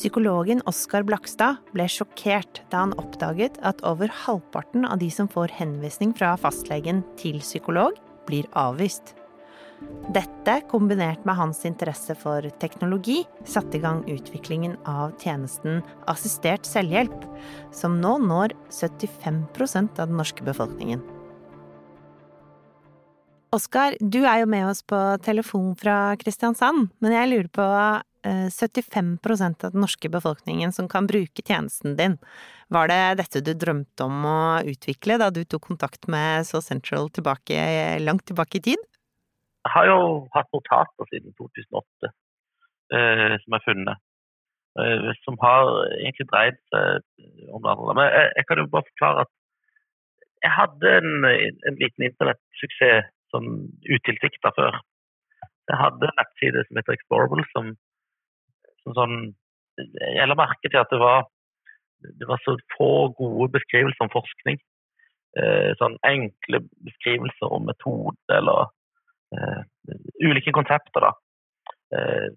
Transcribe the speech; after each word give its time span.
Psykologen 0.00 0.62
Oskar 0.64 1.04
Blakstad 1.04 1.58
ble 1.76 1.84
sjokkert 1.92 2.62
da 2.72 2.86
han 2.86 2.94
oppdaget 2.96 3.58
at 3.68 3.82
over 3.84 4.08
halvparten 4.22 4.86
av 4.88 4.96
de 5.02 5.10
som 5.12 5.28
får 5.28 5.52
henvisning 5.58 6.14
fra 6.16 6.30
fastlegen 6.40 7.02
til 7.20 7.36
psykolog, 7.44 7.98
blir 8.24 8.48
avvist. 8.56 9.12
Dette, 10.16 10.54
kombinert 10.72 11.28
med 11.28 11.36
hans 11.36 11.60
interesse 11.68 12.16
for 12.16 12.48
teknologi, 12.64 13.26
satte 13.44 13.76
i 13.76 13.84
gang 13.84 14.00
utviklingen 14.08 14.78
av 14.88 15.12
tjenesten 15.20 15.82
assistert 16.08 16.64
selvhjelp, 16.64 17.28
som 17.68 18.00
nå 18.00 18.16
når 18.24 18.56
75% 18.72 20.00
av 20.00 20.08
den 20.08 20.16
norske 20.16 20.48
befolkningen. 20.48 21.04
Oskar, 23.52 24.00
du 24.00 24.22
er 24.24 24.46
jo 24.46 24.48
med 24.48 24.70
oss 24.72 24.80
på 24.80 24.96
telefon 25.20 25.74
fra 25.76 26.14
Kristiansand, 26.16 26.88
men 27.04 27.20
jeg 27.20 27.34
lurer 27.34 27.52
på 27.52 27.74
75 28.24 29.18
eh, 29.24 29.46
av 29.48 29.72
den 29.72 29.80
norske 29.80 30.08
befolkningen 30.12 30.72
som 30.72 30.88
kan 30.88 31.06
bruke 31.06 31.42
tjenesten 31.42 31.96
din. 31.96 32.18
Var 32.68 32.88
det 32.88 33.00
dette 33.22 33.42
du 33.44 33.54
drømte 33.54 34.06
om 34.06 34.26
å 34.28 34.40
utvikle 34.68 35.18
da 35.18 35.30
du 35.30 35.42
tok 35.44 35.70
kontakt 35.70 36.08
med 36.08 36.46
So 36.46 36.60
Central 36.60 37.10
tilbake, 37.10 37.56
langt 38.00 38.26
tilbake 38.28 38.60
i 38.60 38.64
tid? 38.70 38.86
Jeg 39.64 39.72
har 39.74 39.90
jo 39.90 39.98
hatt 40.34 40.48
notater 40.56 41.10
siden 41.10 41.34
2008 41.36 42.12
eh, 42.94 43.34
som 43.42 43.56
er 43.56 43.66
funnet. 43.66 44.06
Eh, 44.80 45.10
som 45.24 45.36
har 45.42 45.68
egentlig 45.98 46.28
dreid 46.30 46.58
seg 46.70 47.50
om 47.50 47.62
det 47.64 47.72
andre. 47.72 47.94
Men 47.96 48.06
jeg, 48.06 48.32
jeg 48.38 48.48
kan 48.48 48.62
jo 48.62 48.70
bare 48.72 48.88
forklare 48.92 49.24
at 49.26 49.32
jeg 50.40 50.56
hadde 50.56 50.92
en, 51.00 51.26
en 51.68 51.80
liten 51.80 52.06
internettsuksess 52.06 53.10
som 53.32 53.48
utilsikta 53.84 54.52
før. 54.56 54.78
Jeg 55.70 55.78
hadde 55.78 56.08
en 56.08 56.18
nettside 56.18 56.62
som 56.66 56.78
heter 56.80 56.96
Explorable, 56.96 57.44
som, 57.52 57.74
som 58.84 58.96
sånn 58.96 59.20
Jeg 59.80 60.28
la 60.28 60.36
merke 60.36 60.68
til 60.68 60.76
at 60.76 60.90
det 60.92 60.98
var, 61.00 61.22
det 62.20 62.26
var 62.28 62.40
så 62.44 62.56
få 62.74 62.90
gode 63.16 63.48
beskrivelser 63.54 64.04
om 64.04 64.12
forskning. 64.12 64.58
Eh, 65.38 65.70
sånn 65.78 65.94
enkle 66.04 66.58
beskrivelser 66.84 67.52
om 67.54 67.68
metode 67.70 68.34
eller 68.34 68.66
eh, 69.36 69.60
ulike 70.26 70.52
konsepter. 70.52 71.06
da. 71.06 71.12
Eh, 71.96 72.28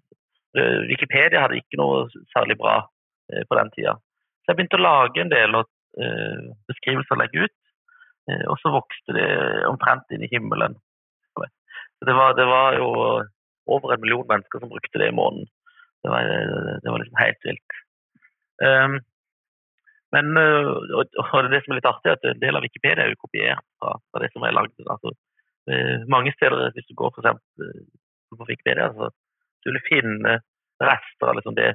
Wikipedia 0.88 1.42
hadde 1.42 1.58
ikke 1.58 1.80
noe 1.80 2.04
særlig 2.30 2.54
bra 2.60 2.76
uh, 2.78 3.42
på 3.50 3.56
den 3.58 3.72
tida. 3.74 3.96
Så 3.98 4.52
jeg 4.52 4.60
begynte 4.60 4.78
å 4.78 4.84
lage 4.84 5.18
en 5.18 5.32
del 5.32 5.56
beskrivelser 6.70 7.16
å 7.16 7.18
legge 7.18 7.48
ut. 7.48 7.56
og 8.46 8.54
så 8.62 8.70
vokste 8.70 9.16
det 9.16 9.26
omtrent 9.66 10.14
inn 10.14 10.22
i 10.22 10.30
himmelen. 10.30 10.76
Det 12.06 12.14
var, 12.14 12.36
det 12.38 12.46
var, 12.46 12.78
jo 12.78 12.86
over 13.66 13.94
en 13.94 14.00
million 14.00 14.26
mennesker 14.30 14.62
som 14.62 14.70
brukte 14.70 15.00
det 15.02 15.08
i 15.10 15.16
måneden. 15.18 15.50
Det 16.04 16.12
var, 16.12 16.30
det 16.84 16.92
var 16.92 17.00
liksom 17.00 17.20
helt 17.20 17.46
vilt. 17.48 17.76
Um, 18.60 18.96
men 20.14 20.36
og, 20.38 21.16
og 21.18 21.48
det 21.50 21.64
som 21.64 21.72
er 21.74 21.80
litt 21.80 21.88
artig, 21.88 22.10
er 22.12 22.18
at 22.18 22.26
en 22.28 22.42
del 22.42 22.58
av 22.58 22.62
Wikipedia 22.62 23.02
er 23.02 23.14
jo 23.14 23.22
kopiert 23.24 23.64
fra, 23.80 23.96
fra 24.12 24.20
det 24.22 24.28
som 24.30 24.44
er 24.46 24.54
lagd. 24.54 24.76
Altså, 24.84 25.10
Eh, 25.70 25.98
mange 26.14 26.32
steder, 26.36 26.70
hvis 26.74 26.88
du 26.90 26.94
går 27.00 27.10
for 27.14 27.24
eksempel 27.24 27.68
eh, 27.68 27.84
på 28.38 28.46
Wikipedia, 28.50 28.90
så 28.92 29.08
du 29.64 29.70
vil 29.72 29.86
finne 29.88 30.32
rester 30.90 31.30
av 31.30 31.38
liksom 31.38 31.56
det, 31.56 31.70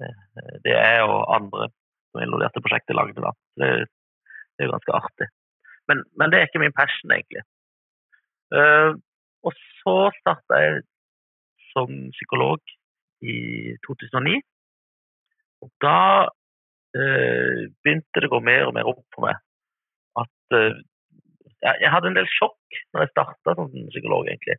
eh, 0.00 0.54
det 0.64 0.72
jeg 0.72 1.02
og 1.04 1.28
andre 1.36 1.68
som 2.10 2.22
involverte 2.24 2.62
prosjektet 2.64 2.96
lagde. 2.96 3.32
Det, 3.60 3.68
det, 3.84 4.60
er 4.64 4.70
jo 4.70 4.76
ganske 4.76 4.96
artig. 5.02 5.28
Men, 5.88 6.00
men, 6.16 6.32
det 6.32 6.40
er 6.40 6.48
ikke 6.48 6.62
min 6.64 6.76
passion, 6.76 7.12
egentlig. 7.12 7.44
Uh, 8.50 8.98
og 9.46 9.52
så 9.78 9.94
starta 10.16 10.58
jeg 10.58 10.80
som 11.70 11.92
psykolog 12.16 12.72
i 13.22 13.76
2009. 13.86 14.40
Og 15.64 15.70
da 15.84 15.98
eh, 16.96 17.68
begynte 17.84 18.22
det 18.22 18.30
å 18.30 18.34
gå 18.36 18.42
mer 18.44 18.68
og 18.68 18.76
mer 18.76 18.88
opp 18.90 19.04
for 19.14 19.28
meg 19.28 19.40
at 20.20 20.56
eh, 20.56 20.80
jeg 21.60 21.92
hadde 21.92 22.10
en 22.10 22.16
del 22.16 22.28
sjokk 22.32 22.78
når 22.94 23.04
jeg 23.04 23.12
starta 23.12 23.54
som 23.58 23.68
psykolog, 23.92 24.28
egentlig. 24.28 24.56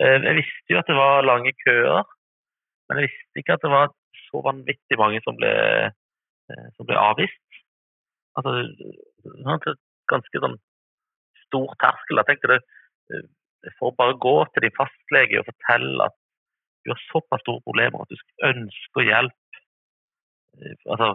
Eh, 0.00 0.18
jeg 0.24 0.38
visste 0.40 0.74
jo 0.74 0.80
at 0.80 0.88
det 0.90 0.96
var 0.98 1.26
lange 1.28 1.52
køer, 1.60 2.02
men 2.88 3.00
jeg 3.00 3.10
visste 3.10 3.42
ikke 3.42 3.58
at 3.58 3.64
det 3.64 3.72
var 3.74 3.92
så 4.26 4.42
vanvittig 4.44 4.98
mange 5.00 5.20
som 5.26 5.36
ble, 5.38 5.52
eh, 6.50 6.66
som 6.76 6.88
ble 6.88 6.98
avvist. 7.00 7.60
Altså, 8.34 8.64
ganske 10.10 10.42
sånn 10.42 10.56
stor 11.44 11.76
terskel. 11.82 12.18
Jeg 12.18 12.30
tenkte 12.32 12.50
det, 12.50 12.60
jeg 13.64 13.74
får 13.78 13.94
bare 14.00 14.16
gå 14.20 14.36
til 14.52 14.66
din 14.66 14.74
fastlege 14.74 15.40
og 15.40 15.46
fortelle 15.52 16.08
at 16.08 16.16
du 16.84 16.92
har 16.92 17.00
såpass 17.08 17.42
store 17.44 17.64
problemer 17.64 18.04
at 18.04 18.12
du 18.12 18.18
ønsker 18.50 19.08
hjelp 19.08 19.60
altså 20.92 21.08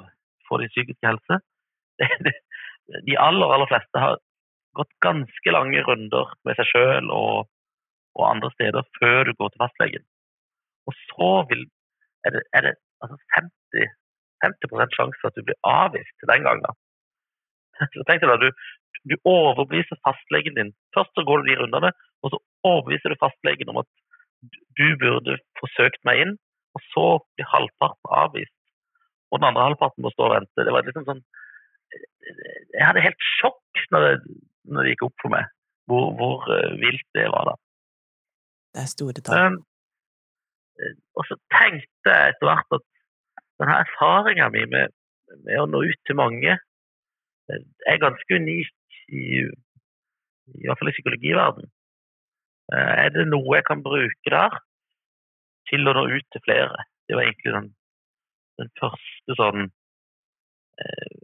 for 0.48 0.62
din 0.62 0.72
psykiske 0.74 1.08
helse 1.08 1.40
De 3.08 3.16
aller, 3.22 3.52
aller 3.54 3.70
fleste 3.70 4.02
har 4.02 4.18
gått 4.78 4.92
ganske 5.06 5.54
lange 5.54 5.82
runder 5.86 6.32
med 6.48 6.58
seg 6.58 6.70
sjøl 6.72 7.10
og, 7.14 7.50
og, 8.18 8.24
andre 8.26 8.50
steder 8.56 8.88
før 8.98 9.28
du 9.28 9.34
går 9.38 9.52
til 9.54 9.62
fastlegen. 9.64 10.06
Og 10.90 10.98
så 11.06 11.30
vil, 11.52 11.66
er 12.26 12.36
det, 12.36 12.44
er 12.58 12.66
det 12.66 12.74
altså 13.04 13.20
50, 13.38 13.94
50 14.46 14.98
sjanse 14.98 15.30
at 15.30 15.38
du 15.38 15.46
blir 15.46 15.60
avvist 15.70 16.28
den 16.32 16.46
gangen. 16.48 16.80
Så 17.94 18.06
tenk 18.08 18.24
deg 18.24 18.32
da, 18.32 18.38
du, 18.42 18.50
du 19.08 19.16
overbeviser 19.30 20.02
fastlegen 20.06 20.58
din. 20.58 20.74
Først 20.98 21.14
så 21.16 21.24
går 21.28 21.44
du 21.44 21.52
de 21.52 21.60
rundene, 21.62 21.94
og 22.24 22.34
så 22.34 22.40
overbeviser 22.68 23.14
du 23.14 23.22
fastlegen 23.22 23.72
om 23.72 23.80
at 23.80 23.88
du 24.80 24.88
burde 25.02 25.38
forsøkt 25.60 26.02
meg 26.08 26.24
inn, 26.24 26.34
og 26.78 26.84
så 26.94 27.06
blir 27.36 27.50
halvparten 27.52 28.12
avvist. 28.22 28.56
Og 29.30 29.42
den 29.42 29.50
andre 29.52 29.68
halvparten 29.70 30.06
må 30.06 30.12
stå 30.14 30.28
og 30.30 30.36
vente. 30.38 30.66
Det 30.66 30.74
var 30.74 30.88
liksom 30.88 31.08
sånn 31.08 31.24
Jeg 32.76 32.86
hadde 32.86 33.02
helt 33.02 33.26
sjokk 33.40 33.82
når 33.94 34.06
det, 34.06 34.36
når 34.70 34.86
det 34.86 34.92
gikk 34.94 35.08
opp 35.08 35.24
for 35.24 35.34
meg 35.34 35.48
hvor, 35.90 36.12
hvor 36.18 36.46
uh, 36.54 36.76
vilt 36.78 37.08
det 37.18 37.26
var 37.34 37.50
da. 37.50 37.56
Det 38.76 38.84
er 38.84 38.92
store 38.92 39.24
tall. 39.26 39.58
Um, 39.58 40.98
og 41.18 41.26
så 41.28 41.38
tenkte 41.56 42.14
jeg 42.14 42.36
etter 42.36 42.48
hvert 42.48 42.78
at 42.78 42.86
denne 43.60 43.80
erfaringa 43.84 44.52
mi 44.54 44.64
med, 44.72 44.94
med, 45.42 45.56
å 45.60 45.66
nå 45.68 45.82
ut 45.90 46.02
til 46.08 46.18
mange 46.20 46.54
eh, 46.54 47.64
er 47.90 48.04
ganske 48.04 48.38
unik 48.38 49.02
i, 49.10 49.42
i 49.50 50.70
hvert 50.70 50.80
fall 50.80 50.92
i 50.92 50.96
psykologiverden. 50.96 51.68
Uh, 52.70 52.94
er 53.06 53.14
det 53.16 53.28
noe 53.30 53.58
jeg 53.58 53.68
kan 53.70 53.84
bruke 53.86 54.34
der 54.34 54.58
til 55.70 55.90
å 55.90 55.96
nå 55.98 56.08
ut 56.14 56.28
til 56.34 56.46
flere? 56.46 56.86
Det 57.10 57.18
var 57.18 57.26
egentlig 57.26 57.56
den, 57.56 57.70
den 58.62 58.74
første 58.82 59.38
sånn 59.40 59.70
uh, 59.70 61.16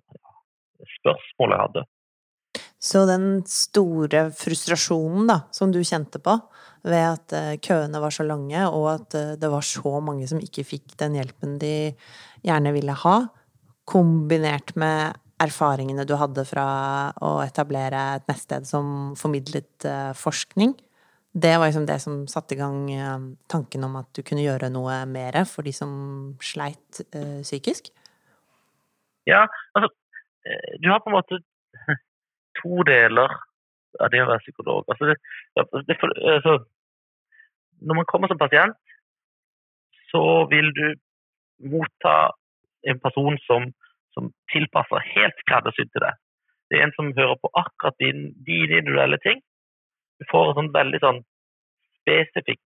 spørsmålet 0.99 1.55
jeg 1.55 1.67
hadde. 1.67 1.85
Så 2.85 3.05
den 3.09 3.27
store 3.49 4.27
frustrasjonen 4.37 5.29
da, 5.29 5.39
som 5.55 5.71
du 5.73 5.81
kjente 5.85 6.19
på 6.21 6.35
ved 6.85 7.01
at 7.01 7.33
eh, 7.33 7.53
køene 7.63 8.01
var 8.01 8.13
så 8.13 8.25
lange, 8.27 8.61
og 8.69 8.87
at 8.91 9.17
eh, 9.17 9.33
det 9.41 9.49
var 9.49 9.65
så 9.65 9.95
mange 10.05 10.27
som 10.29 10.41
ikke 10.41 10.65
fikk 10.67 10.93
den 10.99 11.17
hjelpen 11.17 11.57
de 11.61 11.75
gjerne 12.45 12.73
ville 12.75 12.97
ha, 13.01 13.15
kombinert 13.89 14.75
med 14.77 15.17
erfaringene 15.41 16.05
du 16.07 16.13
hadde 16.17 16.45
fra 16.47 16.67
å 17.25 17.39
etablere 17.43 18.03
et 18.19 18.29
nettsted 18.29 18.69
som 18.69 19.15
formidlet 19.17 19.87
eh, 19.89 20.11
forskning, 20.17 20.75
det 21.35 21.51
var 21.59 21.67
liksom 21.67 21.85
det 21.87 21.99
som 21.99 22.21
satte 22.31 22.55
i 22.55 22.59
gang 22.59 22.77
tanken 23.51 23.83
om 23.83 23.97
at 23.99 24.07
du 24.15 24.21
kunne 24.23 24.45
gjøre 24.45 24.69
noe 24.71 25.01
mer 25.09 25.41
for 25.49 25.67
de 25.67 25.73
som 25.75 25.91
sleit 26.39 27.01
psykisk? 27.43 27.91
Ja, 29.27 29.43
altså 29.75 29.91
Du 30.79 30.87
har 30.91 31.01
på 31.03 31.09
en 31.09 31.17
måte 31.17 31.41
to 32.61 32.83
deler 32.87 33.33
av 33.99 34.11
det 34.13 34.21
å 34.23 34.29
være 34.29 34.43
psykolog. 34.45 34.85
Altså 34.91 35.09
det, 35.09 35.15
det, 35.87 35.97
altså, 36.35 36.57
når 37.81 37.99
man 37.99 38.09
kommer 38.11 38.31
som 38.31 38.39
pasient, 38.39 38.77
så 40.11 40.23
vil 40.51 40.71
du 40.79 40.85
motta 41.71 42.15
en 42.89 42.99
person 43.01 43.37
som, 43.47 43.67
som 44.13 44.31
tilpasser 44.53 45.09
helt 45.15 45.43
skreddersydd 45.43 45.91
til 45.91 46.05
deg. 46.05 46.21
Det 46.69 46.77
er 46.77 46.87
en 46.87 46.95
som 46.97 47.13
hører 47.17 47.37
på 47.41 47.51
akkurat 47.61 47.97
din, 48.01 48.29
dine 48.47 48.81
individuelle 48.81 49.19
ting. 49.25 49.41
Du 50.19 50.25
får 50.31 50.53
sånn 50.57 50.71
veldig 50.75 51.01
sånn 51.03 51.21
spesifikk 52.01 52.61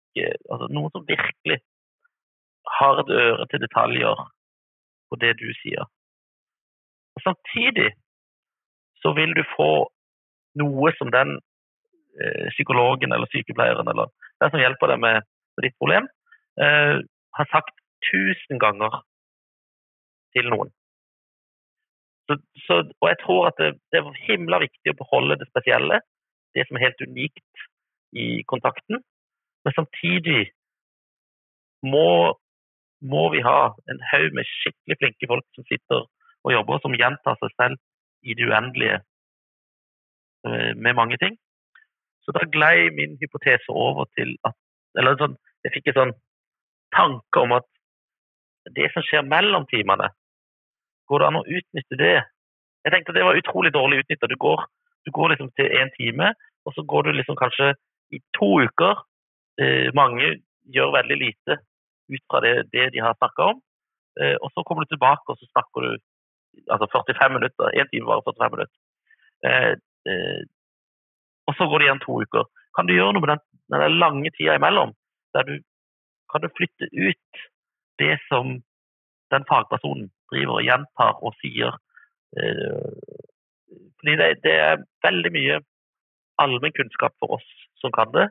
altså 0.51 0.67
Noen 0.73 0.91
som 0.93 1.05
virkelig 1.07 1.59
har 2.79 2.99
et 3.01 3.11
øre 3.13 3.47
til 3.49 3.61
detaljer 3.63 4.23
på 5.09 5.19
det 5.21 5.33
du 5.39 5.47
sier. 5.61 5.87
Og 7.17 7.23
Samtidig 7.25 7.89
så 9.01 9.13
vil 9.17 9.33
du 9.37 9.43
få 9.55 9.71
noe 10.59 10.91
som 10.97 11.11
den 11.13 11.37
eh, 12.19 12.49
psykologen 12.55 13.15
eller 13.15 13.31
sykepleieren 13.31 13.87
eller 13.87 14.11
den 14.43 14.51
som 14.51 14.61
hjelper 14.61 14.93
deg 14.93 15.01
med, 15.03 15.27
med 15.55 15.67
ditt 15.67 15.77
problem, 15.79 16.09
eh, 16.61 16.99
har 17.39 17.49
sagt 17.53 17.75
tusen 18.09 18.59
ganger 18.61 19.01
til 20.35 20.49
noen. 20.51 20.71
Så, 22.29 22.37
så, 22.67 22.81
og 23.01 23.07
jeg 23.09 23.17
tror 23.23 23.47
at 23.49 23.57
det, 23.61 23.71
det, 23.91 24.01
er 24.01 24.23
himla 24.27 24.59
viktig 24.61 24.93
å 24.93 24.99
beholde 24.99 25.39
det 25.41 25.49
spesielle, 25.49 26.01
det 26.55 26.65
som 26.67 26.77
er 26.77 26.85
helt 26.87 27.01
unikt 27.07 27.65
i 28.17 28.43
kontakten. 28.49 29.03
Men 29.65 29.75
samtidig 29.77 30.51
må 31.85 32.35
må 33.01 33.29
vi 33.31 33.39
ha 33.39 33.59
en 33.91 34.01
haug 34.11 34.33
med 34.35 34.47
skikkelig 34.47 34.97
flinke 34.99 35.27
folk 35.31 35.45
som 35.55 35.63
sitter 35.69 36.01
og 36.43 36.51
jobber, 36.51 36.81
som 36.83 36.97
gjentar 36.99 37.37
seg 37.39 37.53
selv 37.55 37.77
i 38.27 38.35
det 38.35 38.47
uendelige 38.49 38.97
eh, 40.47 40.73
med 40.75 40.97
mange 40.97 41.17
ting. 41.21 41.37
Så 42.23 42.35
da 42.35 42.43
glei 42.51 42.89
min 42.95 43.17
hypotese 43.21 43.71
over 43.71 44.09
til 44.17 44.35
at 44.43 44.57
Eller 44.97 45.13
sånn, 45.21 45.35
jeg 45.63 45.71
fikk 45.75 45.91
en 45.91 45.95
sånn 45.99 46.11
tanke 46.95 47.41
om 47.45 47.51
at 47.53 47.67
det 48.73 48.87
som 48.89 49.03
skjer 49.05 49.21
mellom 49.21 49.67
timene, 49.69 50.07
går 51.05 51.21
det 51.21 51.27
an 51.27 51.37
å 51.37 51.43
utnytte 51.45 51.99
det? 51.99 52.15
Jeg 52.87 52.93
tenkte 52.95 53.13
det 53.13 53.27
var 53.27 53.37
utrolig 53.37 53.69
dårlig 53.75 53.99
utnytta. 54.01 54.27
Du, 54.31 54.33
går, 54.41 54.63
du 55.05 55.11
går 55.15 55.33
liksom 55.33 55.49
til 55.57 55.71
én 55.79 55.91
time, 55.97 56.33
og 56.65 56.75
så 56.75 56.83
går 56.83 57.07
du 57.07 57.11
liksom 57.13 57.37
kanskje 57.39 57.73
i 58.15 58.19
to 58.37 58.49
uker. 58.65 59.03
Eh, 59.61 59.89
mange 59.95 60.39
gjør 60.75 60.95
veldig 60.97 61.17
lite 61.17 61.59
ut 62.09 62.23
fra 62.29 62.41
det, 62.45 62.53
det 62.73 62.91
de 62.93 63.03
har 63.05 63.17
snakka 63.17 63.51
om. 63.53 63.61
Eh, 64.21 64.35
og 64.43 64.51
så 64.53 64.63
kommer 64.63 64.83
du 64.85 64.93
tilbake, 64.93 65.25
og 65.27 65.37
så 65.39 65.47
snakker 65.51 65.85
du 65.85 65.91
altså 66.73 66.87
45 66.91 67.33
minutter. 67.37 67.73
Én 67.79 67.89
time 67.91 68.09
varer 68.09 68.25
45 68.27 68.55
minutter. 68.55 68.77
Eh, 69.47 69.73
eh, 70.11 70.41
og 71.47 71.55
så 71.57 71.67
går 71.69 71.79
det 71.79 71.87
igjen 71.87 72.05
to 72.05 72.21
uker. 72.21 72.45
Kan 72.75 72.87
du 72.87 72.93
gjøre 72.93 73.13
noe 73.13 73.23
med 73.25 73.33
den, 73.33 73.43
den 73.73 73.99
lange 74.03 74.31
tida 74.37 74.57
imellom? 74.59 74.93
Der 75.33 75.43
du 75.47 75.55
kan 76.31 76.41
du 76.41 76.49
flytte 76.57 76.85
ut 76.93 77.43
det 77.99 78.17
som 78.29 78.59
den 79.33 79.45
fagpersonen 79.49 80.09
driver 80.31 80.59
og 80.59 80.65
gjentar 80.65 81.23
og 81.25 81.35
sier. 81.41 81.77
Eh, 82.37 83.18
fordi 83.99 84.15
det, 84.19 84.29
det 84.45 84.55
er 84.55 84.83
veldig 85.05 85.31
mye 85.35 85.59
allmennkunnskap 86.39 87.15
for 87.19 87.39
oss 87.39 87.47
som 87.81 87.93
kan 87.95 88.11
det, 88.15 88.29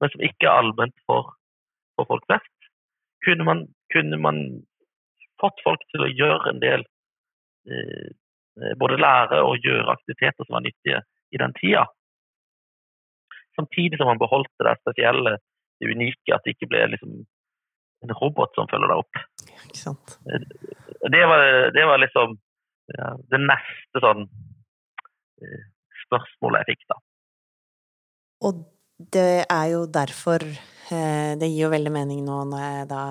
men 0.00 0.12
som 0.12 0.24
ikke 0.28 0.48
er 0.48 0.60
allment 0.60 0.96
for, 1.08 1.34
for 1.96 2.08
folk 2.10 2.26
flest. 2.28 2.70
Kunne 3.26 3.46
man, 3.48 3.66
kunne 3.94 4.18
man, 4.20 4.40
fått 5.40 5.58
folk 5.64 5.82
til 5.92 6.06
å 6.06 6.12
gjøre 6.12 6.52
en 6.54 6.62
del 6.62 6.86
eh, 7.68 8.14
Både 8.80 8.96
lære 8.96 9.42
og 9.44 9.60
gjøre 9.60 9.92
aktiviteter 9.92 10.46
som 10.46 10.54
var 10.56 10.62
nyttige 10.64 11.02
i 11.36 11.36
den 11.42 11.52
tida. 11.58 11.82
Samtidig 13.52 13.98
som 14.00 14.08
man 14.08 14.20
beholdt 14.22 14.48
det 14.64 14.72
spesielle, 14.78 15.34
det 15.76 15.90
unike, 15.92 16.32
at 16.32 16.40
det 16.46 16.54
ikke 16.54 16.70
ble 16.70 16.86
liksom 16.94 17.18
en 18.06 18.14
robot 18.16 18.56
som 18.56 18.70
følger 18.70 18.88
deg 18.88 19.02
opp. 19.02 19.20
Sant? 19.76 20.16
Det 20.24 21.22
var, 21.28 21.44
det 21.76 21.84
var 21.84 22.00
liksom 22.00 22.38
ja, 22.96 23.12
det 23.28 23.42
neste 23.44 24.02
sånn 24.06 24.24
eh, 24.24 24.45
spørsmålet 26.06 26.64
jeg 26.64 26.76
fikk, 26.76 26.88
da. 26.92 26.98
Og 28.46 28.64
det 28.96 29.44
er 29.44 29.66
jo 29.72 29.82
derfor 29.92 30.42
eh, 30.42 31.32
Det 31.36 31.48
gir 31.50 31.66
jo 31.66 31.72
veldig 31.72 31.92
mening 31.92 32.22
nå 32.24 32.38
når 32.48 32.62
jeg 32.64 32.88
da 32.90 33.02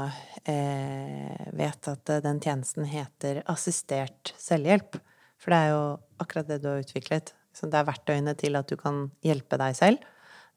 eh, 0.49 1.45
vet 1.57 1.89
at 1.91 2.13
den 2.25 2.41
tjenesten 2.41 2.87
heter 2.89 3.43
assistert 3.51 4.33
selvhjelp. 4.41 4.97
For 5.41 5.53
det 5.53 5.61
er 5.61 5.73
jo 5.73 5.83
akkurat 6.23 6.49
det 6.49 6.61
du 6.63 6.69
har 6.71 6.81
utviklet. 6.81 7.33
Så 7.55 7.69
det 7.71 7.79
er 7.79 7.87
verktøyene 7.87 8.35
til 8.37 8.57
at 8.59 8.69
du 8.69 8.75
kan 8.79 9.05
hjelpe 9.25 9.59
deg 9.61 9.77
selv 9.77 10.11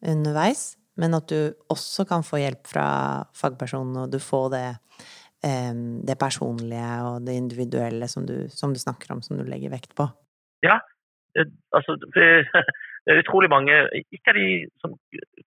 underveis, 0.08 0.76
men 0.98 1.14
at 1.16 1.30
du 1.30 1.54
også 1.70 2.04
kan 2.08 2.24
få 2.26 2.40
hjelp 2.40 2.66
fra 2.70 2.86
fagpersonen, 3.36 3.96
og 4.04 4.12
du 4.12 4.18
får 4.22 4.46
det, 4.54 4.66
eh, 5.46 5.74
det 6.06 6.18
personlige 6.18 6.90
og 7.06 7.26
det 7.26 7.36
individuelle 7.38 8.08
som 8.10 8.26
du, 8.26 8.48
som 8.50 8.74
du 8.74 8.80
snakker 8.82 9.14
om, 9.14 9.22
som 9.22 9.38
du 9.38 9.44
legger 9.46 9.74
vekt 9.74 9.94
på. 9.98 10.08
Ja, 10.66 10.80
altså 11.76 11.96
det 12.14 13.14
er 13.14 13.20
utrolig 13.22 13.50
mange, 13.52 13.74
ikke 14.14 14.34
de 14.36 14.46
som 14.82 14.94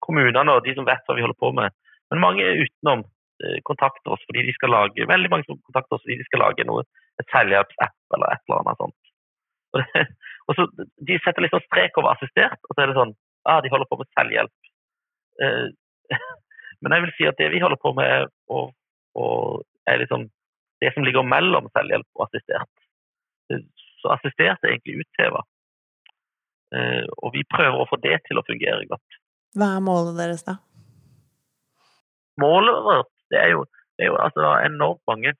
kommunene 0.06 0.56
og 0.56 0.66
de 0.66 0.76
som 0.78 0.88
vet 0.88 1.06
hva 1.08 1.18
vi 1.18 1.26
holder 1.26 1.40
på 1.40 1.52
med, 1.58 1.76
men 2.12 2.24
mange 2.24 2.46
utenom 2.64 3.04
eh, 3.44 3.60
kontakter 3.68 4.16
oss 4.16 4.24
fordi 4.30 4.48
de 4.48 4.56
skal 4.58 4.74
lage 4.76 5.08
veldig 5.10 5.32
mange 5.34 5.48
som 5.50 5.60
kontakter 5.68 5.98
oss 5.98 6.06
fordi 6.06 6.20
de 6.22 6.28
skal 6.30 6.44
lage 6.46 6.66
noe, 6.70 6.86
et 7.22 7.34
selvhjelpsapp 7.34 8.18
eller 8.18 8.34
et 8.34 8.44
eller 8.48 8.64
annet 8.64 8.84
sånt. 8.84 9.00
Og, 9.70 9.84
det, 9.94 10.02
og 10.50 10.56
så 10.58 10.64
De 11.06 11.16
setter 11.22 11.46
sånn 11.52 11.62
strek 11.68 11.98
over 12.02 12.16
assistert, 12.16 12.58
og 12.66 12.72
så 12.74 12.82
er 12.82 12.90
det 12.90 12.96
sånn 12.98 13.12
ah, 13.46 13.60
de 13.62 13.70
holder 13.70 13.86
på 13.92 14.00
med 14.00 14.08
selvhjelp. 14.18 14.70
Eh, 15.46 15.68
men 16.82 16.96
jeg 16.96 17.06
vil 17.06 17.14
si 17.18 17.28
at 17.30 17.38
det 17.38 17.52
vi 17.54 17.62
holder 17.62 17.78
på 17.82 17.92
med, 17.98 18.32
og, 18.50 18.72
og 19.14 19.62
er 19.86 20.02
liksom 20.02 20.26
det 20.82 20.94
som 20.96 21.06
ligger 21.06 21.28
mellom 21.28 21.70
selvhjelp 21.76 22.08
og 22.18 22.26
assistert. 22.26 22.72
Så 24.02 24.12
assistert 24.16 24.64
er 24.64 24.74
egentlig 24.74 25.04
utheva. 25.04 25.44
Eh, 26.76 27.06
og 27.26 27.34
vi 27.34 27.46
prøver 27.50 27.82
å 27.82 27.88
få 27.90 27.98
det 28.04 28.20
til 28.28 28.40
å 28.40 28.46
fungere 28.46 28.86
godt. 28.90 29.20
Hva 29.58 29.72
er 29.76 29.86
målet 29.86 30.20
deres, 30.20 30.44
da? 30.46 30.60
Målet 32.40 32.84
vårt 32.86 33.14
det 33.34 33.40
er 33.42 33.54
jo, 33.54 33.64
det 33.98 34.06
er 34.06 34.12
jo 34.12 34.20
altså 34.22 34.52
enormt 34.66 35.02
mange 35.10 35.34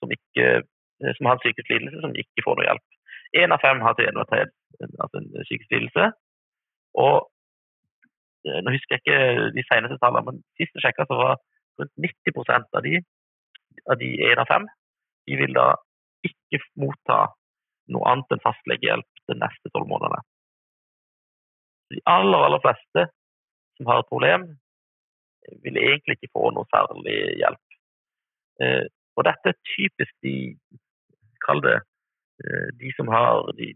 som, 0.00 0.12
ikke, 0.12 0.48
eh, 0.60 1.14
som 1.16 1.28
har 1.30 1.40
psykisk 1.40 1.72
lidelse, 1.72 2.02
som 2.04 2.16
ikke 2.24 2.44
får 2.44 2.58
noe 2.58 2.68
hjelp. 2.68 2.98
Én 3.42 3.54
av 3.54 3.62
fem 3.64 3.80
har 3.80 3.96
senotred, 3.96 4.52
altså 4.82 5.22
en 5.22 5.30
psykisk 5.38 5.72
lidelse. 5.72 6.10
Og 7.00 7.16
eh, 8.48 8.60
nå 8.60 8.76
husker 8.76 8.98
jeg 8.98 9.04
ikke 9.04 9.48
de 9.56 9.64
seneste 9.70 10.00
tallene, 10.04 10.26
men 10.28 10.44
sist 10.60 10.76
jeg 10.76 10.84
sjekka, 10.84 11.08
så 11.08 11.20
var 11.20 11.40
rundt 11.80 11.94
90% 12.04 12.76
av 12.76 12.84
de 12.84 13.00
av 13.88 13.96
de 13.98 14.08
én 14.20 14.38
av 14.38 14.46
fem 14.50 14.66
de 15.26 15.36
vil 15.40 15.54
da 15.56 15.70
ikke 16.28 16.60
motta 16.78 17.22
noe 17.90 18.04
annet 18.10 18.34
enn 18.34 18.42
fastlegehjelp 18.44 19.22
de 19.30 19.36
neste 19.40 19.72
tolv 19.72 19.88
månedene 19.88 20.20
de 21.92 22.00
aller, 22.10 22.44
aller 22.46 22.62
fleste 22.64 23.06
som 23.76 23.88
har 23.90 24.02
et 24.02 24.10
problem, 24.10 24.46
vil 25.64 25.78
egentlig 25.80 26.18
ikke 26.18 26.32
få 26.36 26.50
noe 26.54 26.68
særlig 26.70 27.16
hjelp. 27.40 27.78
Eh, 28.62 28.84
og 29.16 29.26
dette 29.28 29.52
er 29.52 29.64
typisk 29.74 30.14
de 30.24 30.36
Kall 31.42 31.58
det 31.64 31.74
eh, 31.74 32.68
de 32.78 32.92
som 32.94 33.08
har 33.10 33.48
de, 33.58 33.72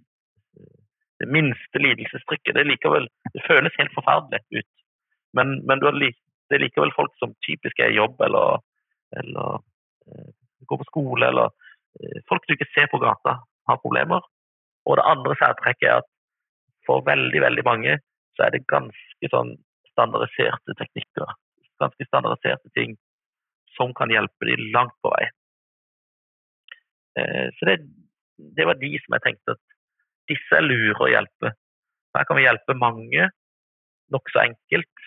det 1.19 1.27
minste 1.35 1.81
lidelsestrykket. 1.83 2.55
Det, 2.55 2.63
likevel, 2.69 3.09
det 3.35 3.43
føles 3.49 3.75
helt 3.81 3.95
forferdelig 3.97 4.61
ut. 4.61 4.85
Men, 5.35 5.59
men 5.67 5.83
det 5.83 5.91
er 5.91 6.63
likevel 6.63 6.95
folk 6.95 7.11
som 7.19 7.35
typisk 7.43 7.83
er 7.83 7.91
i 7.91 7.99
jobb 7.99 8.23
eller, 8.23 8.63
eller 9.19 9.59
eh, 10.07 10.31
går 10.71 10.83
på 10.83 10.89
skole, 10.93 11.27
eller 11.27 11.51
folk 12.29 12.45
du 12.47 12.55
ikke 12.55 12.71
ser 12.75 12.87
på 12.93 13.01
gata, 13.03 13.39
har 13.67 13.83
problemer. 13.83 14.23
Og 14.87 14.99
det 15.01 15.11
andre 15.11 15.35
særtrekket 15.41 15.89
er 15.91 15.99
at 16.05 16.09
for 16.87 17.05
veldig, 17.07 17.41
veldig 17.43 17.65
mange 17.67 17.99
så 18.37 18.47
er 18.47 18.55
det 18.55 18.67
ganske 18.71 19.31
sånn 19.33 19.55
standardiserte 19.93 20.77
teknikker. 20.79 21.33
Ganske 21.83 22.07
standardiserte 22.09 22.73
ting 22.77 22.97
som 23.77 23.93
kan 23.97 24.13
hjelpe 24.13 24.49
dem 24.49 24.69
langt 24.75 24.95
på 25.05 25.13
vei. 25.13 25.29
Eh, 27.21 27.49
så 27.57 27.69
det, 27.71 27.79
det, 28.57 28.67
var 28.69 28.79
de 28.81 28.93
som 29.03 29.17
jeg 29.17 29.25
tenkte 29.25 29.57
at 29.57 29.63
disse 30.31 30.59
er 30.59 30.65
lure 30.65 31.01
å 31.01 31.11
hjelpe. 31.13 31.53
Her 32.17 32.29
kan 32.29 32.39
vi 32.39 32.47
hjelpe 32.47 32.77
mange 32.79 33.29
nokså 34.13 34.43
enkelt. 34.45 35.07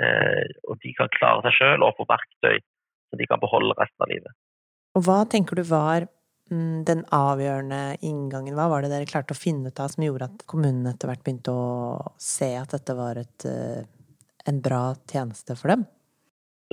Eh, 0.00 0.44
og 0.68 0.80
de 0.82 0.94
kan 0.98 1.12
klare 1.16 1.44
seg 1.46 1.58
sjøl 1.58 1.86
og 1.86 1.96
få 1.98 2.08
verktøy 2.10 2.58
som 2.58 3.20
de 3.20 3.28
kan 3.30 3.42
beholde 3.42 3.76
resten 3.78 4.04
av 4.04 4.10
livet. 4.10 4.36
Og 4.94 5.06
hva 5.06 5.22
tenker 5.30 5.58
du 5.58 5.64
var 5.68 6.08
den 6.50 7.02
avgjørende 7.14 7.96
inngangen? 8.04 8.54
Hva 8.56 8.68
var 8.68 8.84
det 8.84 8.92
dere 8.92 9.08
klarte 9.08 9.32
å 9.32 9.38
finne 9.38 9.72
ut 9.72 9.80
av 9.80 9.90
som 9.94 10.04
gjorde 10.04 10.28
at 10.28 10.44
kommunen 10.50 10.86
etter 10.90 11.08
hvert 11.08 11.24
begynte 11.24 11.54
å 11.54 12.14
se 12.20 12.50
at 12.58 12.74
dette 12.76 12.96
var 12.98 13.20
et, 13.20 13.46
eh, 13.48 13.84
en 14.46 14.60
bra 14.64 14.94
tjeneste 15.10 15.56
for 15.56 15.72
dem? 15.72 15.86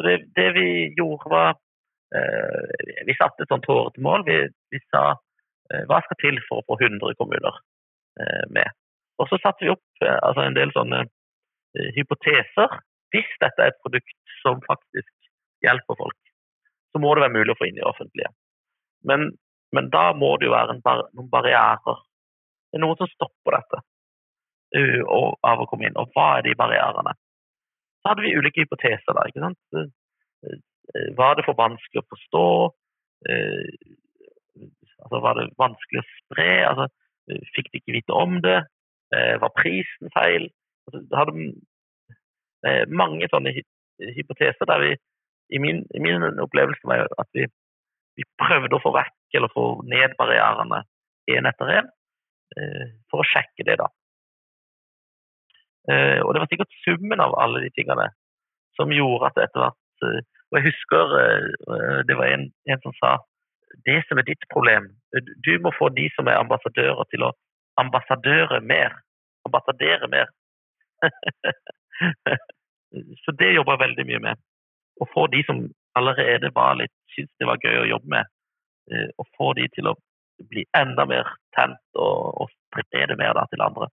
Det, 0.02 0.18
det 0.36 0.50
vi 0.58 0.68
gjorde, 0.98 1.30
var 1.32 1.50
eh, 2.16 3.04
Vi 3.08 3.16
satte 3.16 3.44
et 3.44 3.52
sånt 3.52 3.68
hårete 3.70 4.02
mål. 4.04 4.26
Vi, 4.28 4.38
vi, 4.74 4.82
sa 4.92 5.14
eh, 5.72 5.86
hva 5.88 6.02
skal 6.06 6.20
til 6.20 6.40
for 6.50 6.62
å 6.62 6.68
få 6.68 6.80
100 6.82 7.16
kommuner 7.20 7.60
eh, 8.20 8.46
med? 8.50 8.68
Og 9.22 9.30
så 9.30 9.40
satte 9.40 9.64
vi 9.64 9.72
opp 9.72 10.04
eh, 10.04 10.20
altså 10.20 10.46
en 10.46 10.58
del 10.58 10.74
sånne 10.76 11.06
eh, 11.06 11.92
hypoteser. 11.96 12.76
Hvis 13.16 13.32
dette 13.44 13.64
er 13.64 13.72
et 13.72 13.82
produkt 13.84 14.36
som 14.42 14.60
faktisk 14.68 15.12
hjelper 15.64 16.00
folk, 16.00 16.20
så 16.92 17.00
må 17.00 17.14
det 17.16 17.24
være 17.24 17.38
mulig 17.38 17.54
å 17.54 17.60
få 17.60 17.70
inn 17.70 17.80
i 17.80 17.88
offentlige. 17.88 18.32
Men 19.08 19.32
men 19.76 19.90
da 19.94 20.12
må 20.18 20.34
det 20.40 20.50
jo 20.50 20.56
være 20.56 20.80
bar 20.84 21.06
noen 21.16 21.30
barrierer. 21.32 22.04
Det 22.72 22.80
er 22.80 22.84
noen 22.84 23.00
som 23.00 23.10
stopper 23.12 23.58
dette 23.58 23.82
uh, 24.78 25.32
av 25.48 25.64
å 25.64 25.68
komme 25.70 25.88
inn. 25.88 25.98
Og 26.00 26.12
hva 26.16 26.38
er 26.38 26.48
de 26.48 26.58
barrierene? 26.60 27.16
Så 28.02 28.12
hadde 28.12 28.26
vi 28.26 28.36
ulike 28.36 28.64
hypoteser 28.64 29.18
der. 29.18 29.32
ikke 29.32 29.46
sant? 29.46 29.60
Uh, 29.76 31.10
var 31.20 31.38
det 31.38 31.48
for 31.48 31.60
vanskelig 31.60 32.04
å 32.04 32.10
forstå? 32.12 32.46
Uh, 33.28 33.70
altså, 35.04 35.24
var 35.24 35.40
det 35.40 35.50
vanskelig 35.62 36.04
å 36.04 36.10
spre? 36.18 36.52
Altså, 36.70 36.90
fikk 37.56 37.72
de 37.72 37.82
ikke 37.82 38.00
vite 38.00 38.16
om 38.18 38.40
det? 38.44 38.62
var 39.12 39.52
prisen 39.58 40.08
feil? 40.16 40.46
Altså, 40.88 41.02
hadde 41.20 42.86
mange 42.96 43.28
sånne 43.28 43.52
hypoteser 44.16 44.70
der 44.70 44.80
vi 44.80 44.92
i 45.52 45.60
min, 45.60 45.82
i 45.92 46.00
min 46.00 46.24
opplevelse 46.40 46.88
var 46.88 47.12
at 47.20 47.28
vi 47.36 47.44
vi 48.20 48.28
prøvde 48.40 48.78
å 48.78 48.84
få 48.84 48.94
vekk 48.96 49.38
eller 49.38 49.54
få 49.54 49.66
ned 49.88 50.16
barrierene 50.20 50.84
én 51.32 51.48
etter 51.48 51.74
én, 51.78 51.90
eh, 52.58 52.88
for 53.12 53.22
å 53.22 53.28
sjekke 53.28 53.66
det, 53.68 53.78
da. 53.82 53.88
Eh, 55.92 56.20
og 56.22 56.34
det 56.34 56.44
var 56.44 56.52
sikkert 56.52 56.80
summen 56.84 57.24
av 57.24 57.36
alle 57.42 57.64
de 57.64 57.72
tingene 57.74 58.12
som 58.78 58.92
gjorde 58.94 59.32
at 59.32 59.40
etter 59.48 59.64
hvert 59.64 60.06
eh, 60.06 60.22
Og 60.52 60.58
jeg 60.60 60.68
husker 60.68 61.06
det 62.06 62.16
var 62.20 62.28
en, 62.28 62.42
en 62.68 62.82
som 62.84 62.94
sa 63.00 63.12
det 63.88 64.02
som 64.04 64.20
er 64.20 64.26
ditt 64.28 64.44
problem, 64.52 64.90
du 65.48 65.54
må 65.64 65.72
få 65.78 65.88
de 65.96 66.10
som 66.12 66.28
er 66.28 66.42
ambassadører 66.42 67.08
til 67.08 67.24
å 67.24 67.30
ambassadøre 67.80 68.60
mer. 68.60 68.98
Ambassadere 69.48 70.10
mer. 70.12 70.28
Så 73.24 73.32
det 73.40 73.54
jobber 73.56 73.78
jeg 73.78 73.84
veldig 73.86 74.06
mye 74.10 74.22
med. 74.28 74.44
Å 75.00 75.08
få 75.14 75.24
de 75.32 75.40
som 75.48 75.64
allerede 76.00 76.52
var 76.56 76.78
litt 76.80 76.94
syntes 77.16 77.36
det 77.40 77.50
var 77.50 77.62
gøy 77.64 77.82
å 77.82 77.90
jobbe 77.90 78.14
med, 78.16 78.30
eh, 78.92 79.10
å 79.20 79.26
få 79.38 79.52
de 79.58 79.68
til 79.76 79.92
å 79.92 79.98
bli 80.52 80.64
enda 80.78 81.06
mer 81.10 81.28
tent 81.56 81.82
og, 82.00 82.44
og 82.44 82.52
spre 82.52 83.06
det 83.10 83.18
mer 83.20 83.36
da, 83.38 83.46
til 83.52 83.64
andre. 83.66 83.90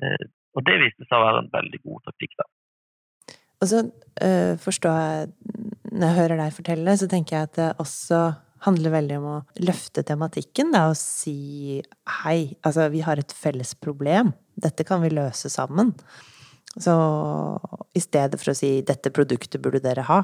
Eh, 0.00 0.24
og 0.56 0.66
det 0.66 0.80
viste 0.82 1.06
seg 1.06 1.16
å 1.16 1.24
være 1.24 1.44
en 1.44 1.52
veldig 1.52 1.80
god 1.86 2.08
taktikk. 2.08 2.34
da. 2.40 2.48
Og 3.62 3.70
så 3.70 3.82
øh, 4.26 4.54
forstår 4.60 4.98
jeg, 4.98 5.28
når 5.92 6.06
jeg 6.06 6.18
hører 6.18 6.42
deg 6.42 6.56
fortelle, 6.56 6.96
så 6.98 7.08
tenker 7.08 7.36
jeg 7.36 7.48
at 7.48 7.60
det 7.60 7.68
også 7.82 8.22
handler 8.66 8.94
veldig 8.94 9.16
om 9.18 9.28
å 9.30 9.38
løfte 9.62 10.04
tematikken, 10.06 10.70
da, 10.74 10.84
og 10.90 10.98
si 10.98 11.80
hei, 12.22 12.52
altså 12.62 12.86
vi 12.92 13.02
har 13.02 13.18
et 13.18 13.34
felles 13.34 13.74
problem, 13.74 14.30
dette 14.54 14.86
kan 14.86 15.02
vi 15.02 15.10
løse 15.10 15.50
sammen. 15.50 15.90
Så 16.72 16.92
i 17.92 18.00
stedet 18.00 18.38
for 18.40 18.52
å 18.52 18.56
si 18.56 18.76
dette 18.86 19.12
produktet 19.14 19.60
burde 19.62 19.82
dere 19.84 20.06
ha, 20.08 20.20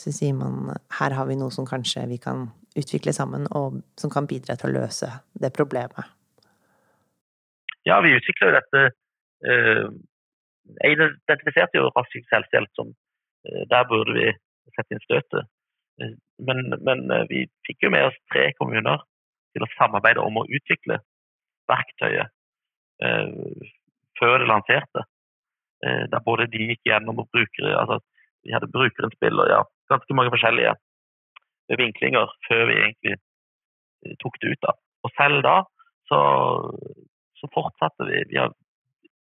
så 0.00 0.12
sier 0.14 0.32
man 0.36 0.72
her 0.98 1.14
har 1.16 1.28
vi 1.28 1.36
noe 1.38 1.52
som 1.54 1.68
kanskje 1.68 2.06
vi 2.10 2.18
kan 2.22 2.48
utvikle 2.78 3.12
sammen, 3.12 3.46
og 3.56 3.80
som 4.00 4.12
kan 4.12 4.28
bidra 4.30 4.56
til 4.58 4.70
å 4.70 4.80
løse 4.80 5.10
det 5.42 5.52
problemet. 5.56 6.08
Ja, 7.88 8.00
vi 8.04 8.12
utvikler 8.14 8.50
jo 8.50 8.56
dette 8.58 8.82
eh, 9.48 9.86
Jeg 10.82 10.96
identifiserte 10.96 11.80
jo 11.80 11.88
Rask 11.96 12.16
selvhjelp 12.28 12.72
som 12.76 12.90
eh, 13.48 13.62
der 13.70 13.86
burde 13.88 14.16
vi 14.16 14.26
sette 14.76 14.94
inn 14.94 15.04
støtet. 15.06 15.48
Eh, 16.02 16.12
men, 16.44 16.74
men, 16.84 17.06
vi 17.32 17.46
fikk 17.66 17.86
jo 17.86 17.94
med 17.94 18.10
oss 18.10 18.18
tre 18.32 18.50
kommuner 18.58 19.00
til 19.54 19.64
å 19.64 19.72
samarbeide 19.78 20.22
om 20.22 20.42
å 20.42 20.46
utvikle 20.48 21.00
verktøyet 21.70 22.36
før 24.20 24.42
det 24.42 24.46
lanserte. 24.50 25.02
der 25.80 26.22
både 26.24 26.46
de 26.52 26.66
gikk 26.68 26.90
gjennom 26.90 27.22
og 27.22 27.30
brukere 27.32 27.70
altså 27.80 27.96
Vi 28.44 28.52
hadde 28.52 28.68
brukerinnspill 28.72 29.40
og 29.40 29.48
ja, 29.48 29.60
ganske 29.90 30.16
mange 30.16 30.32
forskjellige 30.34 30.74
vinklinger 31.78 32.32
før 32.48 32.64
vi 32.70 32.78
egentlig 32.78 33.14
eh, 33.16 34.16
tok 34.22 34.38
det 34.42 34.54
ut. 34.54 34.62
da. 34.66 34.74
Og 35.06 35.14
selv 35.16 35.42
da 35.46 35.56
så, 36.10 36.20
så 37.38 37.50
fortsatte 37.54 38.08
vi. 38.08 38.24
vi 38.32 38.40
har, 38.40 38.54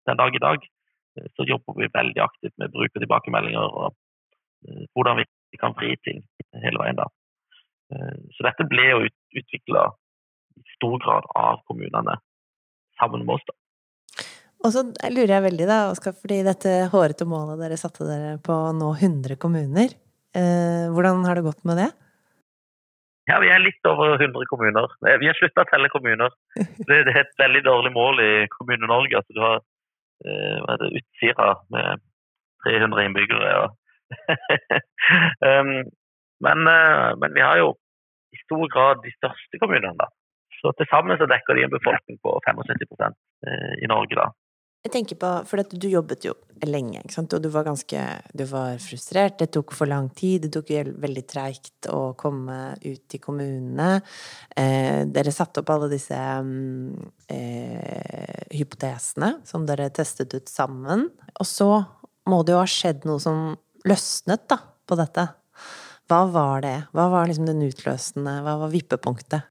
den 0.08 0.20
dag 0.20 0.36
i 0.36 0.44
dag 0.46 0.60
eh, 0.60 1.28
så 1.36 1.48
jobber 1.48 1.78
vi 1.80 1.92
veldig 1.94 2.22
aktivt 2.28 2.56
med 2.60 2.72
brukertilbakemeldinger 2.76 3.64
og 3.64 3.90
uh, 3.94 4.84
hvordan 4.92 5.22
vi 5.22 5.60
kan 5.60 5.76
fri 5.78 5.94
ting 6.04 6.24
hele 6.64 6.80
veien. 6.82 7.00
da. 7.00 7.10
Så 8.34 8.42
dette 8.46 8.64
ble 8.66 8.84
jo 8.88 9.02
ut, 9.04 9.14
utvikla 9.38 9.82
i 10.56 10.62
stor 10.74 10.96
grad 11.04 11.26
av 11.38 11.60
kommunene 11.68 12.16
sammen 12.98 13.26
med 13.26 13.36
oss. 13.36 13.44
da. 13.46 13.54
Og 14.64 14.72
så 14.72 14.82
lurer 15.12 15.34
jeg 15.34 15.44
veldig, 15.44 15.66
da, 15.68 15.78
Oskar, 15.92 16.14
fordi 16.16 16.40
dette 16.46 16.72
hårete 16.92 17.26
målet 17.28 17.60
dere 17.60 17.76
satte 17.78 18.06
dere 18.08 18.38
på 18.42 18.56
nå 18.72 18.94
100 18.96 19.36
kommuner. 19.40 19.92
Eh, 20.34 20.86
hvordan 20.90 21.22
har 21.28 21.38
det 21.38 21.46
gått 21.46 21.62
med 21.64 21.78
det? 21.78 21.90
Ja, 23.30 23.38
Vi 23.40 23.48
er 23.48 23.62
litt 23.62 23.86
over 23.88 24.18
100 24.18 24.46
kommuner. 24.50 24.90
Eh, 25.06 25.18
vi 25.22 25.28
har 25.30 25.38
slutta 25.38 25.62
å 25.62 25.70
telle 25.70 25.88
kommuner. 25.92 26.34
Det 26.88 26.98
er 27.04 27.22
et 27.22 27.38
veldig 27.40 27.62
dårlig 27.64 27.92
mål 27.94 28.20
i 28.20 28.32
Kommune-Norge. 28.52 29.20
Altså, 29.20 29.36
du 29.36 29.40
har 29.44 29.62
eh, 30.26 30.58
hva 30.64 30.74
er 30.74 30.82
det, 30.82 30.90
Utsira 31.00 31.54
med 31.72 32.02
300 32.66 33.06
innbyggere. 33.06 33.54
Ja. 33.54 33.64
um, 35.60 35.72
men, 36.44 36.68
uh, 36.68 37.14
men, 37.20 37.32
vi 37.34 37.42
har 37.42 37.58
jo 37.62 37.72
i 38.34 38.38
stor 38.42 38.66
grad 38.72 39.00
de 39.04 39.14
største 39.14 39.60
kommunene. 39.62 39.96
da. 40.00 40.10
Så 40.58 40.74
Til 40.76 40.88
sammen 40.90 41.20
så 41.20 41.28
dekker 41.30 41.56
de 41.56 41.64
en 41.64 41.72
befolkning 41.72 42.18
på 42.24 42.34
75% 42.44 43.16
i 43.84 43.88
Norge. 43.90 44.16
da. 44.16 44.30
Jeg 44.84 44.92
tenker 44.96 45.18
på, 45.20 45.30
for 45.48 45.64
du 45.64 45.88
jobbet 45.88 46.26
jo 46.26 46.34
lenge, 46.68 47.00
ikke 47.02 47.14
sant? 47.16 47.34
og 47.36 47.42
du 47.44 47.48
var 47.52 47.66
ganske 47.66 48.02
Du 48.36 48.44
var 48.50 48.78
frustrert. 48.82 49.38
Det 49.38 49.50
tok 49.54 49.74
for 49.76 49.90
lang 49.90 50.08
tid. 50.16 50.46
Det 50.46 50.52
tok 50.54 50.72
veldig 51.04 51.24
treigt 51.30 51.88
å 51.92 52.14
komme 52.18 52.74
ut 52.84 53.02
til 53.10 53.22
kommunene. 53.22 54.00
Eh, 54.56 55.04
dere 55.06 55.34
satte 55.34 55.62
opp 55.62 55.72
alle 55.74 55.90
disse 55.92 56.16
mm, 56.16 57.12
eh, 57.34 58.42
hypotesene 58.54 59.38
som 59.46 59.66
dere 59.68 59.90
testet 59.94 60.34
ut 60.34 60.50
sammen. 60.50 61.08
Og 61.40 61.48
så 61.48 61.70
må 62.30 62.42
det 62.42 62.54
jo 62.54 62.62
ha 62.62 62.68
skjedd 62.68 63.04
noe 63.08 63.20
som 63.22 63.54
løsnet 63.84 64.46
da, 64.50 64.60
på 64.88 64.98
dette. 65.00 65.28
Hva 66.08 66.24
var 66.28 66.64
det? 66.64 66.76
Hva 66.92 67.08
var 67.12 67.28
liksom 67.28 67.46
den 67.48 67.64
utløsende 67.64 68.40
Hva 68.44 68.58
var 68.60 68.72
vippepunktet? 68.72 69.48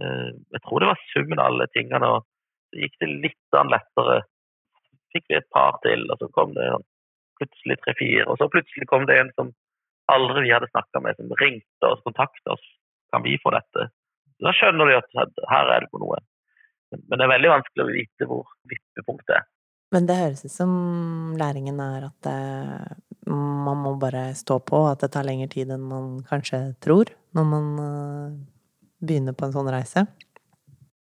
Eh, 0.00 0.32
jeg 0.54 0.64
tror 0.64 0.82
det 0.82 0.90
var 0.92 1.04
summen 1.12 1.40
av 1.40 1.50
alle 1.50 1.68
tingene. 1.72 2.14
og 2.16 2.24
så 2.70 2.82
gikk 2.82 2.96
det 3.00 3.08
litt 3.24 3.58
lettere 3.72 4.22
fikk 5.16 5.26
vi 5.32 5.40
et 5.40 5.50
par 5.54 5.80
til, 5.84 6.06
og 6.12 6.20
så 6.20 6.30
kom 6.36 6.54
det 6.56 6.68
plutselig 7.40 7.78
tre-fire. 7.82 8.26
Og 8.30 8.38
så 8.40 8.48
plutselig 8.52 8.88
kom 8.90 9.08
det 9.08 9.18
en 9.20 9.32
som 9.36 9.52
aldri 10.12 10.46
vi 10.46 10.54
hadde 10.54 10.70
snakka 10.70 11.02
med, 11.02 11.18
som 11.18 11.34
ringte 11.40 11.90
oss, 11.90 12.04
kontakta 12.06 12.54
oss. 12.54 12.64
Kan 13.14 13.24
vi 13.26 13.36
få 13.42 13.52
dette? 13.54 13.90
Da 14.42 14.52
skjønner 14.54 14.90
de 14.90 14.96
at 14.98 15.44
her 15.50 15.74
er 15.74 15.84
det 15.84 15.92
på 15.92 16.00
noe. 16.02 16.18
Men 16.94 17.18
det 17.18 17.24
er 17.24 17.34
veldig 17.34 17.52
vanskelig 17.52 17.84
å 17.84 17.92
vite 17.92 18.28
hvor 18.30 18.48
vippepunktet 18.70 19.38
er. 19.38 19.46
Men 19.94 20.08
det 20.08 20.18
høres 20.18 20.42
ut 20.44 20.52
som 20.52 20.70
læringen 21.38 21.78
er 21.82 22.08
at 22.08 22.16
det, 22.26 22.34
eh, 22.34 23.30
man 23.30 23.82
må 23.84 23.94
bare 24.02 24.28
stå 24.38 24.58
på, 24.66 24.82
at 24.90 25.02
det 25.02 25.12
tar 25.14 25.26
lengre 25.26 25.48
tid 25.50 25.70
enn 25.74 25.86
man 25.86 26.08
kanskje 26.26 26.60
tror 26.82 27.10
når 27.38 27.46
man 27.50 27.66
uh, 27.78 28.34
begynner 29.02 29.34
på 29.36 29.46
en 29.46 29.54
sånn 29.54 29.70
reise? 29.70 30.04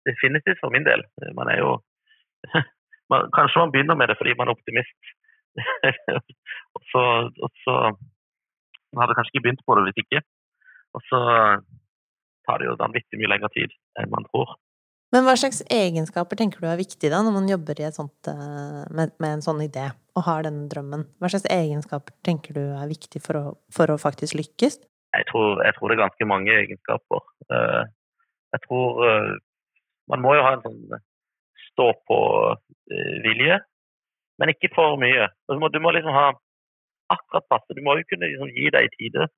Definitivt 0.09 0.61
for 0.63 0.73
min 0.73 0.87
del. 0.87 1.05
Man 1.37 1.51
er 1.53 1.61
jo 1.61 1.75
man, 3.13 3.31
Kanskje 3.37 3.63
man 3.63 3.73
begynner 3.75 3.99
med 3.99 4.11
det 4.11 4.19
fordi 4.21 4.37
man 4.39 4.51
er 4.51 4.57
optimist. 4.57 5.13
og, 6.77 6.83
så, 6.93 7.03
og 7.45 7.51
så 7.65 7.75
Man 8.93 9.03
hadde 9.03 9.17
kanskje 9.19 9.35
ikke 9.35 9.45
begynt 9.47 9.67
på 9.67 9.75
det 9.77 9.89
hvis 9.89 10.03
ikke. 10.05 10.23
Og 10.97 11.03
så 11.11 11.19
tar 12.49 12.61
det 12.61 12.71
jo 12.71 12.79
vanvittig 12.81 13.21
mye 13.21 13.29
lengre 13.35 13.51
tid 13.53 13.75
enn 14.01 14.09
man 14.13 14.25
tror. 14.31 14.55
Men 15.13 15.25
hva 15.25 15.35
slags 15.41 15.63
egenskaper 15.73 16.37
tenker 16.37 16.61
du 16.61 16.69
er 16.69 16.81
viktig 16.81 17.09
da, 17.13 17.21
når 17.25 17.35
man 17.37 17.49
jobber 17.49 17.81
sånt, 17.97 18.29
eh, 18.29 18.83
med, 18.93 19.15
med, 19.17 19.31
en 19.31 19.45
sånn 19.45 19.63
idé 19.65 19.87
og 20.17 20.25
har 20.27 20.45
denne 20.45 20.67
drømmen? 20.69 21.07
Hva 21.21 21.31
slags 21.33 21.49
egenskaper 21.53 22.17
tenker 22.27 22.57
du 22.57 22.65
er 22.65 22.91
viktig 22.91 23.23
for 23.25 23.41
å, 23.41 23.45
for 23.73 23.93
å 23.93 24.01
faktisk 24.01 24.37
lykkes? 24.37 24.81
Jeg 25.17 25.29
tror, 25.31 25.63
jeg 25.65 25.77
tror, 25.79 25.89
det 25.89 25.97
er 25.97 26.03
ganske 26.03 26.29
mange 26.29 26.53
egenskaper. 26.53 27.25
Eh, 27.49 27.85
jeg 28.57 28.65
tror 28.67 29.05
eh, 29.09 29.31
man 30.13 30.25
må 30.25 30.35
jo 30.37 30.45
ha 30.45 30.57
en 30.57 30.65
sånn 30.67 30.83
stå 31.79 31.93
på 32.11 32.19
eh, 32.91 33.17
vilje, 33.23 33.61
men 34.39 34.51
ikke 34.51 34.73
for 34.75 34.99
mye. 34.99 35.31
Du 35.47 35.59
må, 35.63 35.71
du 35.71 35.79
må 35.83 35.95
liksom 35.95 36.15
ha 36.15 36.33
akkurat 37.15 37.47
passe. 37.51 37.75
Du 37.75 37.83
må 37.87 37.95
jo 37.99 38.07
kunne 38.11 38.31
liksom 38.31 38.51
gi 38.55 38.71
deg 38.75 38.89
i 38.89 38.95
tide, 38.97 39.29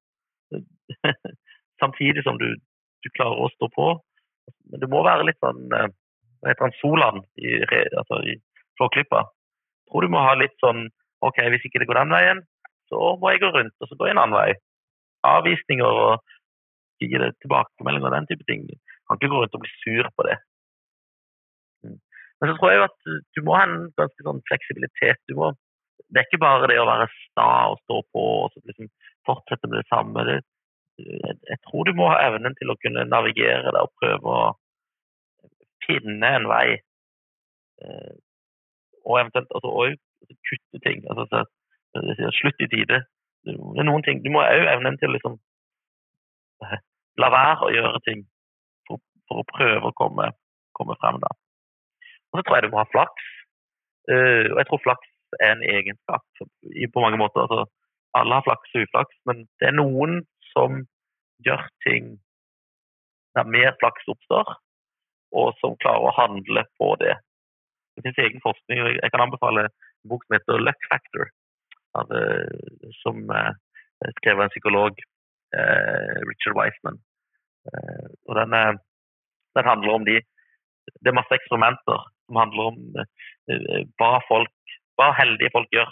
samtidig 1.82 2.24
som 2.24 2.40
du, 2.40 2.48
du, 3.04 3.10
klarer 3.16 3.44
å 3.44 3.52
stå 3.52 3.68
på. 3.76 3.90
Men 4.72 4.82
du 4.82 4.88
må 4.90 5.04
være 5.06 5.28
litt 5.28 5.38
sånn 5.44 5.68
eh, 5.76 5.90
Hva 6.40 6.54
heter 6.54 6.66
han, 6.66 6.78
Solan 6.80 7.20
i, 7.36 7.58
altså 8.00 8.22
i 8.24 8.38
Flåklypa. 8.80 9.26
Tror 9.90 10.06
du 10.06 10.12
må 10.12 10.24
ha 10.24 10.32
litt 10.40 10.56
sånn 10.64 10.86
OK, 11.20 11.36
hvis 11.52 11.66
ikke 11.68 11.82
det 11.82 11.88
går 11.90 12.00
den 12.00 12.14
veien, 12.16 12.38
så 12.88 13.14
må 13.20 13.34
jeg 13.34 13.42
gå 13.42 13.50
rundt, 13.52 13.74
og 13.76 13.90
så 13.90 13.98
gå 13.98 14.08
en 14.08 14.22
annen 14.22 14.38
vei. 14.38 14.54
Avvisninger 15.28 15.84
og 15.84 16.32
gi 17.04 17.12
det 17.20 17.34
tilbakemeldinger 17.44 18.08
og 18.08 18.14
den 18.16 18.28
type 18.30 18.46
ting. 18.48 18.64
Du 18.64 18.78
kan 19.04 19.20
ikke 19.20 19.28
gå 19.34 19.42
rundt 19.42 19.58
og 19.58 19.66
bli 19.66 19.74
sur 19.82 20.08
på 20.16 20.24
det. 20.30 20.38
Men 22.40 22.50
så 22.50 22.56
tror 22.56 22.72
jeg 22.72 22.80
jo 22.80 22.86
at 22.86 23.10
du 23.36 23.42
må 23.44 23.56
ha 23.56 23.66
en 23.66 23.90
ganske 24.00 24.24
sånn 24.24 24.40
fleksibilitet. 24.48 25.20
Må, 25.36 25.50
det 26.08 26.22
er 26.22 26.28
ikke 26.28 26.42
bare 26.44 26.70
det 26.70 26.78
å 26.80 26.88
være 26.88 27.10
sta 27.12 27.50
og 27.72 27.82
stå 27.84 28.00
på 28.14 28.24
og 28.46 28.56
liksom 28.64 28.88
fortsette 29.28 29.68
med 29.68 29.82
det 29.82 29.88
samme. 29.90 30.24
Det, 30.28 30.38
jeg, 31.00 31.36
jeg, 31.50 31.60
tror 31.66 31.88
du 31.88 31.92
må 31.98 32.08
ha 32.12 32.20
evnen 32.24 32.56
til 32.56 32.72
å 32.72 32.78
kunne 32.80 33.04
navigere 33.08 33.74
det 33.74 33.84
og 33.84 33.92
prøve 34.00 34.36
å 34.38 34.48
finne 35.84 36.32
en 36.38 36.48
vei. 36.48 36.66
Eh, 37.84 38.12
og 39.04 39.20
eventuelt 39.20 39.52
altså, 39.56 39.70
og 39.70 40.32
kutte 40.48 40.82
ting. 40.86 41.04
Altså, 41.12 41.44
så, 41.92 42.32
slutt 42.40 42.64
i 42.64 42.70
tide. 42.72 43.02
Det 43.44 43.54
er 43.80 43.88
noen 43.88 44.04
ting, 44.04 44.20
Du 44.24 44.32
må 44.32 44.42
òg 44.44 44.68
evnen 44.68 44.98
til 45.00 45.10
å 45.10 45.16
liksom 45.16 45.38
la 47.20 47.30
være 47.32 47.66
å 47.66 47.70
gjøre 47.72 48.00
ting 48.04 48.24
for, 48.88 49.00
for 49.28 49.40
å 49.40 49.48
prøve 49.48 49.90
å 49.90 49.96
komme, 49.96 50.28
komme 50.76 50.96
frem. 51.00 51.20
da. 51.24 51.32
Og 52.30 52.38
så 52.38 52.42
tror 52.46 52.56
jeg 52.56 52.66
du 52.66 52.72
må 52.74 52.82
ha 52.82 52.92
flaks. 52.94 53.28
Uh, 54.10 54.46
og 54.52 54.58
jeg 54.60 54.68
tror 54.68 54.84
flaks 54.86 55.08
er 55.44 55.52
en 55.54 55.66
egenskap 55.76 56.24
på 56.94 57.04
mange 57.04 57.20
måter. 57.20 57.44
Altså, 57.44 57.66
alle 58.18 58.38
har 58.38 58.46
flaks 58.46 58.74
og 58.74 58.86
uflaks, 58.86 59.16
men 59.28 59.44
det 59.62 59.70
er 59.70 59.78
noen 59.78 60.22
som 60.50 60.82
gjør 61.46 61.62
ting 61.86 62.16
der 63.38 63.46
mer 63.46 63.76
flaks 63.78 64.08
oppstår, 64.10 64.48
og 65.38 65.52
som 65.60 65.78
klarer 65.82 66.08
å 66.08 66.16
handle 66.16 66.64
på 66.80 66.88
det. 67.02 67.14
Det 67.94 68.02
finnes 68.02 68.22
egen 68.24 68.42
forskning. 68.42 68.82
Jeg 68.98 69.12
kan 69.14 69.22
anbefale 69.22 69.68
en 69.68 70.10
bok 70.10 70.24
som 70.26 70.34
heter 70.34 70.64
Luck 70.64 70.88
Factor, 70.90 71.30
av, 71.98 72.10
som, 73.02 73.22
uh, 73.30 73.54
skrevet 74.18 74.40
av 74.40 74.48
en 74.48 74.54
psykolog, 74.56 75.06
Richard 75.50 76.54
Wiseman. 76.54 77.00
og 78.28 78.36
den, 78.38 78.52
den, 79.58 79.66
handler 79.66 79.92
om 79.92 80.04
de 80.06 80.20
Det 81.02 81.10
er 81.10 81.16
masse 81.18 81.34
eksperimenter 81.34 82.04
som 82.30 82.38
handler 82.38 82.70
om 82.70 82.78
hva 83.98 84.14
folk, 84.28 84.76
hva 84.98 85.10
heldige 85.18 85.52
folk 85.52 85.74
gjør. 85.74 85.90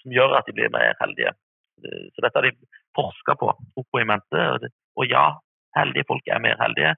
som 0.00 0.14
gjør 0.16 0.32
at 0.38 0.46
de 0.48 0.54
blir 0.56 0.72
mer 0.72 0.96
heldige. 0.98 1.34
Så 1.84 2.24
dette 2.24 2.34
har 2.34 2.46
de 2.48 2.68
forska 2.96 3.36
på, 3.36 3.52
på 3.76 4.00
i 4.00 4.06
mente. 4.08 4.70
Og 4.96 5.06
ja, 5.12 5.26
heldige 5.76 6.08
folk 6.08 6.26
er 6.32 6.42
mer 6.42 6.56
heldige, 6.60 6.94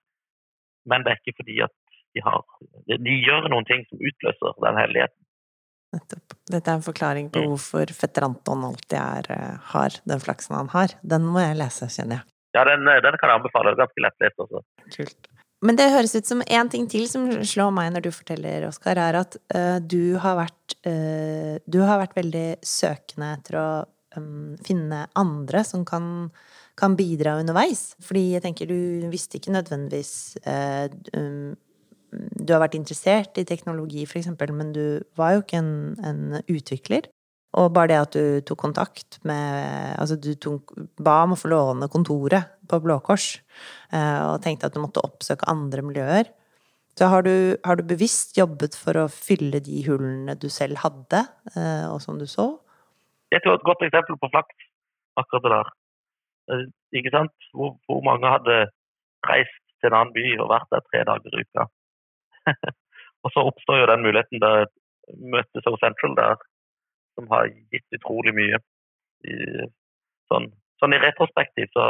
men 0.88 1.04
det 1.04 1.12
er 1.12 1.20
ikke 1.20 1.38
fordi 1.42 1.58
at 1.66 1.74
de, 2.12 2.22
har, 2.24 2.42
de 2.88 3.18
gjør 3.24 3.48
noen 3.52 3.66
ting 3.68 3.84
som 3.88 4.00
utløser 4.00 4.56
den 4.64 4.80
helligheten. 4.80 5.18
Nettopp. 5.92 6.36
Dette 6.48 6.72
er 6.72 6.78
en 6.78 6.84
forklaring 6.84 7.28
på 7.32 7.40
mm. 7.42 7.50
hvorfor 7.52 7.92
fetter 7.96 8.24
Anton 8.24 8.64
alltid 8.64 8.96
er, 8.96 9.28
eh, 9.34 9.72
har 9.74 9.96
den 10.08 10.22
flaksen 10.24 10.56
han 10.56 10.70
har. 10.72 10.94
Den 11.04 11.26
må 11.28 11.42
jeg 11.44 11.58
lese, 11.60 11.88
kjenner 11.92 12.20
jeg. 12.20 12.28
Ja, 12.56 12.64
den, 12.68 12.88
eh, 12.88 13.00
den 13.04 13.18
kan 13.20 13.32
jeg 13.32 13.40
anbefale. 13.40 13.74
Ganske 13.76 14.04
lettlest 14.04 14.40
også. 14.40 14.62
Kult. 14.96 15.28
Men 15.62 15.78
det 15.78 15.92
høres 15.92 16.14
ut 16.16 16.26
som 16.26 16.42
én 16.42 16.70
ting 16.70 16.88
til 16.90 17.06
som 17.10 17.28
slår 17.46 17.70
meg 17.74 17.92
når 17.94 18.06
du 18.06 18.10
forteller, 18.14 18.66
Oskar, 18.66 18.98
er 18.98 19.20
at 19.20 19.36
uh, 19.54 19.78
du 19.78 20.18
har 20.22 20.40
vært 20.40 20.76
uh, 20.88 21.58
Du 21.70 21.82
har 21.86 22.02
vært 22.02 22.16
veldig 22.18 22.46
søkende 22.66 23.28
etter 23.36 23.58
å 23.60 23.66
um, 24.18 24.56
finne 24.66 25.04
andre 25.18 25.62
som 25.66 25.84
kan, 25.86 26.32
kan, 26.78 26.96
bidra 26.98 27.36
underveis. 27.38 27.92
Fordi 28.02 28.32
jeg 28.34 28.44
tenker 28.44 28.70
du 28.70 29.06
visste 29.12 29.38
ikke 29.38 29.54
nødvendigvis 29.54 30.14
uh, 30.42 30.90
um, 31.14 31.54
du 32.12 32.52
har 32.52 32.60
vært 32.60 32.76
interessert 32.76 33.38
i 33.40 33.46
teknologi, 33.48 34.04
for 34.08 34.20
eksempel, 34.20 34.52
men 34.52 34.72
du 34.74 34.84
var 35.16 35.36
jo 35.36 35.44
ikke 35.44 35.62
en, 35.62 35.74
en, 36.04 36.22
utvikler. 36.50 37.08
Og 37.60 37.72
bare 37.76 37.90
det 37.90 37.98
at 38.00 38.16
du 38.16 38.44
tok 38.48 38.60
kontakt 38.62 39.18
med 39.28 39.96
Altså, 40.00 40.16
du 40.16 40.32
tok, 40.40 40.72
ba 41.00 41.22
om 41.26 41.34
å 41.34 41.38
få 41.38 41.50
låne 41.52 41.88
kontoret 41.92 42.54
på 42.68 42.78
Blå 42.80 42.96
Kors, 43.04 43.36
eh, 43.92 44.20
og 44.24 44.40
tenkte 44.44 44.70
at 44.70 44.76
du 44.76 44.80
måtte 44.80 45.02
oppsøke 45.04 45.48
andre 45.50 45.84
miljøer. 45.84 46.30
Så 46.96 47.08
har 47.08 47.24
du, 47.24 47.56
har 47.64 47.76
du 47.76 47.84
bevisst 47.88 48.36
jobbet 48.36 48.76
for 48.76 48.96
å 49.00 49.10
fylle 49.12 49.62
de 49.64 49.82
hullene 49.86 50.36
du 50.40 50.48
selv 50.52 50.80
hadde, 50.82 51.22
eh, 51.54 51.86
og 51.88 52.00
som 52.04 52.18
du 52.20 52.26
så? 52.28 52.48
Jeg 53.32 53.44
tror 53.44 53.56
et 53.56 53.68
godt 53.68 53.84
eksempel 53.86 54.18
på 54.20 54.28
flaks, 54.32 54.66
akkurat 55.20 55.44
det 55.44 55.52
der. 55.54 55.72
Eh, 56.52 56.64
ikke 57.00 57.12
sant? 57.14 57.48
Hvor, 57.56 57.76
hvor 57.88 58.02
mange 58.04 58.32
hadde 58.32 58.58
reist 59.28 59.60
til 59.80 59.90
en 59.90 59.98
annen 59.98 60.14
by 60.16 60.24
og 60.42 60.50
vært 60.52 60.72
der 60.74 60.84
tre 60.88 61.04
dager 61.08 61.36
i 61.36 61.44
uka. 61.44 61.66
og 63.24 63.34
så 63.34 63.44
oppstår 63.50 63.82
jo 63.82 63.90
den 63.92 64.04
muligheten 64.04 64.42
der 64.42 64.66
møtes 65.34 65.64
So 65.64 65.76
Central 65.80 66.16
der, 66.18 66.44
som 67.18 67.28
har 67.32 67.50
gitt 67.72 67.98
utrolig 67.98 68.34
mye. 68.36 68.60
I, 69.22 69.34
sånn, 70.32 70.48
sånn, 70.82 70.96
i 70.96 71.02
retrospektiv 71.02 71.70
så 71.74 71.86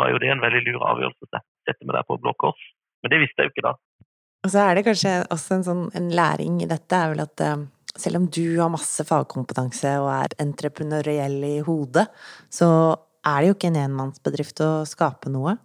var 0.00 0.12
jo 0.12 0.20
det 0.22 0.30
en 0.32 0.42
veldig 0.44 0.62
lur 0.68 0.84
avgjørelse 0.86 1.26
å 1.26 1.42
sette 1.66 1.86
meg 1.86 1.96
der 1.98 2.06
på 2.08 2.18
Blå 2.22 2.34
Kors. 2.38 2.62
Men 3.02 3.12
det 3.12 3.22
visste 3.24 3.42
jeg 3.42 3.50
jo 3.50 3.54
ikke 3.56 3.66
da. 3.70 3.74
Og 4.40 4.52
så 4.52 4.62
er 4.62 4.76
det 4.76 4.86
kanskje 4.86 5.12
også 5.34 5.56
en 5.56 5.66
sånn 5.66 5.84
en 5.98 6.08
læring 6.16 6.62
i 6.64 6.68
dette, 6.70 6.96
er 6.96 7.12
vel 7.12 7.24
at 7.26 7.42
uh, 7.44 7.64
selv 7.98 8.20
om 8.20 8.28
du 8.32 8.44
har 8.60 8.72
masse 8.72 9.04
fagkompetanse 9.04 9.92
og 10.00 10.08
er 10.14 10.36
entreprenøriell 10.40 11.38
i 11.44 11.56
hodet, 11.66 12.06
så 12.52 12.70
er 13.26 13.42
det 13.42 13.50
jo 13.50 13.56
ikke 13.58 13.70
en 13.72 13.82
enmannsbedrift 13.82 14.62
å 14.64 14.70
skape 14.88 15.32
noe. 15.32 15.56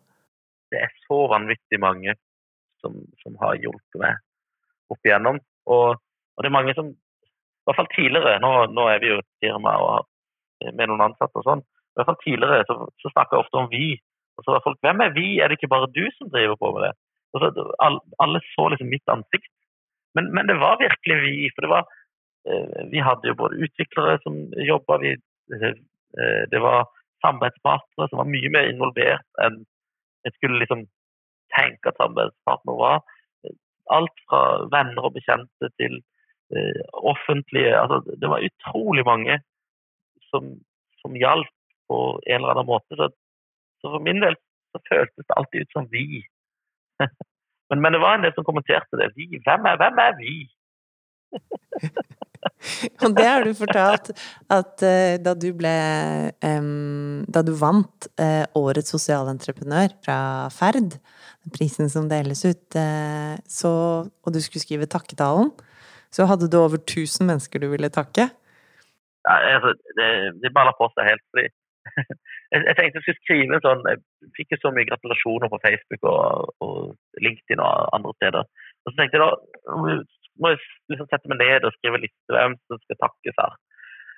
Det 0.73 0.81
er 0.83 0.91
så 1.05 1.21
vanvittig 1.31 1.79
mange 1.79 2.17
som, 2.83 2.97
som 3.21 3.37
har 3.39 3.55
hjulpet 3.61 4.01
meg 4.01 4.19
opp 4.91 5.07
igjennom. 5.07 5.39
Og, 5.71 5.95
og, 5.95 6.43
det 6.43 6.49
er 6.49 6.57
mange 6.57 6.75
som, 6.77 6.91
i 7.65 7.69
hvert 7.69 7.79
fall 7.79 7.93
tidligere, 7.95 8.37
nå, 8.43 8.51
nå 8.77 8.83
er 8.91 8.99
vi 9.01 9.09
jo 9.09 9.21
et 9.21 9.31
firma 9.41 9.73
og 9.81 9.87
har 9.95 10.73
med 10.77 10.89
noen 10.89 11.07
ansatte 11.07 11.41
og 11.41 11.47
sånn, 11.47 11.63
i 11.65 11.99
hvert 11.99 12.09
fall 12.11 12.21
tidligere 12.21 12.67
så, 12.69 12.75
så 13.01 13.11
snakker 13.11 13.37
jeg 13.37 13.45
ofte 13.45 13.61
om 13.61 13.69
vi. 13.71 13.87
Og 14.35 14.43
så 14.43 14.51
var 14.51 14.63
folk 14.65 14.81
Hvem 14.83 15.01
er 15.05 15.13
vi? 15.15 15.27
Er 15.39 15.47
det 15.47 15.57
ikke 15.57 15.71
bare 15.71 15.91
du 15.95 16.03
som 16.17 16.31
driver 16.31 16.57
på 16.59 16.71
med 16.75 16.83
det? 16.85 16.93
Og 17.35 17.43
så, 17.43 17.51
alle 18.23 18.41
så 18.51 18.65
liksom 18.71 18.89
mitt 18.91 19.11
ansikt. 19.11 19.51
Men, 20.15 20.27
men, 20.35 20.47
det 20.51 20.57
var 20.59 20.81
virkelig 20.81 21.17
vi. 21.23 21.35
For 21.55 21.65
det 21.65 21.71
var 21.71 21.87
eh, 22.51 22.81
Vi 22.91 23.03
hadde 23.03 23.31
jo 23.31 23.37
både 23.39 23.61
utviklere 23.63 24.17
som 24.23 24.41
jobba, 24.59 24.99
vi 25.03 25.15
det 26.51 26.59
var 26.63 26.87
samarbeidspartnere 27.21 28.07
som 28.09 28.19
var 28.21 28.29
mye 28.31 28.49
mer 28.53 28.69
involvert 28.69 29.41
enn 29.43 29.59
jeg 30.25 30.33
skulle 30.37 30.61
liksom 30.61 30.85
tenke 31.53 31.91
at 31.91 31.99
samarbeidspartner 31.99 32.77
var. 32.79 33.03
Alt 33.93 34.23
fra 34.29 34.41
venner 34.73 35.05
og 35.05 35.13
bekjente 35.17 35.69
til 35.77 35.99
offentlige 36.93 37.73
altså, 37.79 38.15
Det 38.21 38.29
var 38.29 38.43
utrolig 38.45 39.05
mange 39.05 39.39
som, 40.29 40.51
som 41.01 41.15
hjalp 41.17 41.51
på 41.89 41.99
en 42.27 42.39
eller 42.39 42.53
annen 42.53 42.69
måte. 42.69 42.97
Så, 42.99 43.09
så, 43.81 43.91
for 43.93 44.03
min 44.03 44.21
del 44.23 44.37
så 44.73 44.81
føltes 44.89 45.25
det 45.25 45.37
alltid 45.37 45.65
ut 45.65 45.77
som 45.77 45.87
vi. 45.93 46.07
men, 47.69 47.81
men, 47.81 47.93
det 47.93 48.03
var 48.03 48.17
en 48.17 48.27
del 48.27 48.35
som 48.35 48.47
kommenterte 48.47 48.99
det. 49.01 49.11
Vi, 49.17 49.29
hvem, 49.45 49.69
er, 49.71 49.79
hvem 49.81 50.03
er 50.07 50.19
vi? 50.21 50.35
Og 53.03 53.13
det 53.17 53.25
har 53.25 53.43
du 53.43 53.55
fortalt 53.57 54.11
at 54.53 54.83
uh, 54.85 55.15
da 55.21 55.33
du 55.33 55.47
ble 55.57 55.73
Da 57.33 57.41
du 57.45 57.51
vant 57.57 58.07
uh, 58.21 58.45
Årets 58.55 58.93
sosialentreprenør 58.93 59.95
fra 60.05 60.17
Ferd, 60.53 60.99
prisen 61.53 61.89
som 61.91 62.07
deles 62.09 62.41
ut, 62.45 62.77
så, 63.53 63.71
og 64.01 64.33
du 64.33 64.39
skulle 64.41 64.63
skrive 64.63 64.87
takketalen, 64.89 65.51
så 66.15 66.27
hadde 66.29 66.49
du 66.51 66.57
over 66.61 66.79
1000 66.79 67.27
mennesker 67.27 67.61
du 67.61 67.67
ville 67.73 67.91
takke? 67.91 68.29
Ja, 69.25 69.35
altså, 69.55 69.73
det, 69.99 70.09
det 70.41 70.53
baller 70.55 70.75
på 70.79 70.87
seg 70.93 71.09
helt. 71.09 71.23
fordi 71.33 71.47
jeg, 72.51 72.59
jeg, 72.67 72.75
tenkte 72.77 72.99
jeg 72.99 73.05
skulle 73.05 73.21
skrive 73.21 73.57
en 73.57 73.63
sånn 73.63 73.83
Jeg 73.91 73.99
fikk 74.37 74.55
jo 74.55 74.61
så 74.61 74.71
mye 74.73 74.87
gratulasjoner 74.89 75.51
på 75.51 75.61
Facebook 75.65 76.07
og, 76.09 76.53
og 76.65 77.23
LinkedIn 77.25 77.61
og 77.63 77.89
andre 77.97 78.13
steder. 78.19 78.47
Og 78.85 78.93
så 78.93 78.97
tenkte 78.99 79.19
jeg 79.19 79.25
da 79.25 79.31
må 80.35 80.51
jeg 80.51 80.59
liksom 80.91 81.07
sette 81.07 81.31
meg 81.31 81.39
ned 81.39 81.63
og 81.63 81.73
skrive 81.77 82.01
litt 82.03 82.15
hvem 82.31 82.57
som 82.67 82.81
skal 82.83 82.99
takkes 83.05 83.37
her. 83.39 83.55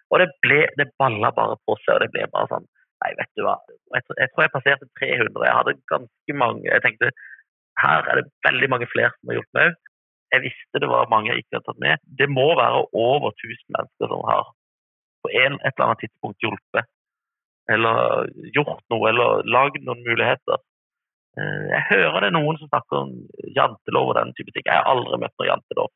Og 0.10 0.22
det 0.22 0.28
ble, 0.42 0.64
det 0.80 0.88
balla 1.02 1.30
bare 1.36 1.58
på 1.68 1.76
seg, 1.84 1.98
og 1.98 2.04
det 2.06 2.12
ble 2.16 2.28
bare 2.34 2.52
sånn 2.54 2.68
Nei, 2.98 3.12
vet 3.14 3.30
du 3.38 3.44
hva. 3.46 3.60
Jeg, 3.94 4.02
jeg 4.18 4.30
tror 4.34 4.42
jeg 4.42 4.52
passerte 4.56 4.88
300. 4.98 5.44
Jeg 5.46 5.54
hadde 5.54 5.74
ganske 5.92 6.36
mange 6.42 6.64
Jeg 6.66 6.82
tenkte 6.82 7.12
her 7.78 8.08
er 8.10 8.18
det 8.18 8.32
veldig 8.48 8.70
mange 8.74 8.88
flere 8.90 9.12
som 9.14 9.30
har 9.30 9.38
gjort 9.38 9.54
meg 9.54 9.76
Jeg 10.34 10.44
visste 10.44 10.82
det 10.84 10.90
var 10.92 11.10
mange 11.12 11.32
jeg 11.32 11.44
ikke 11.44 11.58
hadde 11.58 11.70
tatt 11.70 11.84
med. 11.84 12.06
Det 12.20 12.28
må 12.30 12.48
være 12.60 12.86
over 12.92 13.32
1000 13.34 13.76
mennesker 13.78 14.12
som 14.12 14.24
har 14.28 14.50
på 15.24 15.32
en, 15.44 15.60
et 15.60 15.74
eller 15.74 15.86
annet 15.86 16.04
tidspunkt 16.04 16.44
hjulpet. 16.44 16.90
Eller 17.72 18.28
gjort 18.56 18.84
noe, 18.92 19.10
eller 19.12 19.48
lagd 19.48 19.80
noen 19.84 20.04
muligheter. 20.06 20.60
Eh, 21.40 21.64
jeg 21.74 21.84
hører 21.92 22.26
det 22.26 22.34
noen 22.36 22.60
som 22.60 22.70
snakker 22.72 23.02
om 23.02 23.14
jantelov 23.56 24.12
og 24.14 24.20
den 24.20 24.34
type 24.38 24.54
ting. 24.56 24.68
Jeg 24.68 24.80
har 24.80 24.92
aldri 24.92 25.20
møtt 25.24 25.36
noen 25.36 25.52
jantelov. 25.52 25.92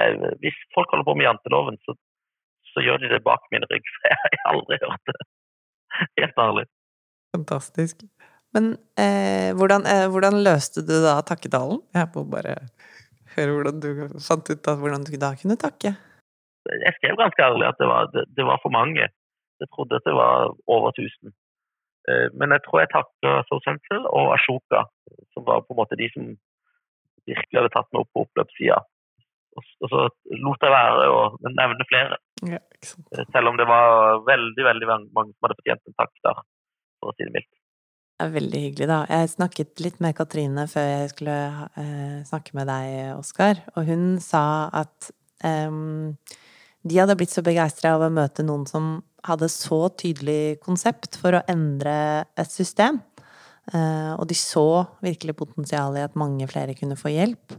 Eh, 0.00 0.28
hvis 0.44 0.60
folk 0.76 0.92
holder 0.92 1.08
på 1.08 1.16
med 1.18 1.28
janteloven, 1.28 1.80
så, 1.86 1.96
så 2.72 2.84
gjør 2.84 3.02
de 3.04 3.12
det 3.12 3.24
bak 3.26 3.44
min 3.54 3.66
rygg. 3.70 3.92
For 3.96 4.12
jeg 4.12 4.40
har 4.44 4.52
aldri 4.54 4.80
hørt 4.86 5.12
det. 5.12 5.18
Helt 6.20 6.40
ærlig. 6.46 6.66
Fantastisk. 7.34 8.06
Men 8.54 8.74
eh, 9.00 9.50
hvordan, 9.58 9.86
eh, 9.90 10.06
hvordan, 10.10 10.42
løste 10.46 10.84
du 10.86 10.94
da 11.02 11.18
takketalen? 11.26 11.80
Jeg 11.94 12.10
må 12.14 12.22
bare 12.30 12.54
høre 13.36 13.56
hvordan 13.56 13.80
du 13.82 13.90
fant 14.22 14.50
ut 14.50 14.70
av 14.70 14.82
hvordan 14.82 15.06
du 15.06 15.14
da 15.20 15.34
kunne 15.40 15.58
takke. 15.60 15.94
Jeg 16.64 16.96
skrev 16.96 17.18
ganske 17.20 17.44
ærlig 17.44 17.68
at 17.68 17.80
det 17.80 17.88
var, 17.90 18.08
det, 18.14 18.24
det 18.36 18.46
var 18.48 18.60
for 18.62 18.72
mange. 18.72 19.08
Jeg 19.60 19.70
trodde 19.74 20.00
at 20.00 20.06
det 20.08 20.14
var 20.16 20.54
over 20.66 20.94
1000. 20.96 21.34
Eh, 22.08 22.26
men 22.38 22.56
jeg 22.56 22.64
tror 22.64 22.82
jeg 22.82 22.92
takker 22.94 23.44
So 23.50 23.60
Central 23.66 24.08
og 24.08 24.32
Ashoka, 24.36 24.86
som 25.36 25.46
var 25.48 25.64
på 25.64 25.76
en 25.76 25.80
måte 25.82 26.00
de 26.00 26.08
som 26.14 26.32
virkelig 27.28 27.60
hadde 27.60 27.72
tatt 27.76 27.88
meg 27.92 28.04
opp 28.04 28.12
på 28.12 28.24
oppløpssida 28.26 28.80
og 29.56 29.90
så 29.90 30.00
lot 30.42 30.64
jeg 30.64 30.72
være 30.72 31.10
å 31.12 31.20
nevne 31.46 31.86
flere. 31.88 32.18
Ja, 32.48 32.60
Selv 33.32 33.52
om 33.52 33.58
det 33.60 33.66
var 33.68 34.22
veldig 34.26 34.66
veldig 34.66 34.88
mange 34.90 35.30
som 35.32 35.46
hadde 35.46 35.58
fortjent 35.60 35.90
en 35.90 35.98
takk 36.00 36.14
der, 36.26 36.40
for 37.00 37.12
å 37.12 37.16
si 37.16 37.26
det 37.26 37.34
mildt. 37.36 37.52
Det 38.14 38.28
er 38.28 38.34
veldig 38.36 38.60
hyggelig, 38.62 38.86
da. 38.86 39.00
Jeg 39.10 39.32
snakket 39.32 39.80
litt 39.82 39.96
med 40.04 40.14
Katrine 40.14 40.68
før 40.70 40.84
jeg 40.86 41.10
skulle 41.10 41.38
eh, 41.80 42.20
snakke 42.28 42.54
med 42.54 42.68
deg, 42.70 42.92
Oskar, 43.16 43.58
og 43.74 43.88
hun 43.90 44.04
sa 44.22 44.44
at 44.70 45.10
eh, 45.42 45.80
de 46.84 47.00
hadde 47.00 47.16
blitt 47.18 47.34
så 47.34 47.42
begeistra 47.42 47.96
av 47.96 48.06
å 48.06 48.12
møte 48.14 48.46
noen 48.46 48.68
som 48.70 48.94
hadde 49.24 49.48
så 49.50 49.88
tydelig 49.98 50.60
konsept 50.62 51.18
for 51.18 51.34
å 51.34 51.42
endre 51.50 51.96
et 52.38 52.50
system. 52.52 53.00
Eh, 53.72 54.12
og 54.14 54.28
de 54.28 54.36
så 54.36 54.84
virkelig 55.02 55.36
potensialet 55.38 56.02
i 56.02 56.06
at 56.06 56.18
mange 56.20 56.46
flere 56.50 56.76
kunne 56.78 56.98
få 57.00 57.12
hjelp. 57.14 57.56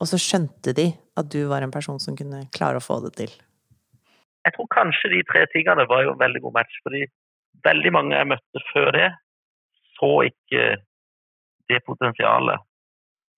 Og 0.00 0.08
så 0.08 0.18
skjønte 0.20 0.74
de 0.78 0.88
at 1.18 1.28
du 1.30 1.42
var 1.50 1.66
en 1.66 1.74
person 1.74 1.98
som 2.02 2.16
kunne 2.18 2.46
klare 2.54 2.78
å 2.78 2.84
få 2.84 3.00
det 3.04 3.12
til. 3.18 3.34
Jeg 4.46 4.56
tror 4.56 4.70
kanskje 4.74 5.12
de 5.12 5.20
tre 5.28 5.44
tingene 5.52 5.84
var 5.90 6.06
jo 6.06 6.14
en 6.14 6.22
veldig 6.22 6.42
god 6.46 6.56
match. 6.62 6.78
fordi 6.86 7.04
veldig 7.62 7.92
mange 7.94 8.16
jeg 8.16 8.30
møtte 8.30 8.62
før 8.72 8.88
det, 8.96 9.08
så 10.02 10.10
ikke 10.26 10.62
det 11.70 11.78
potensialet. 11.86 12.58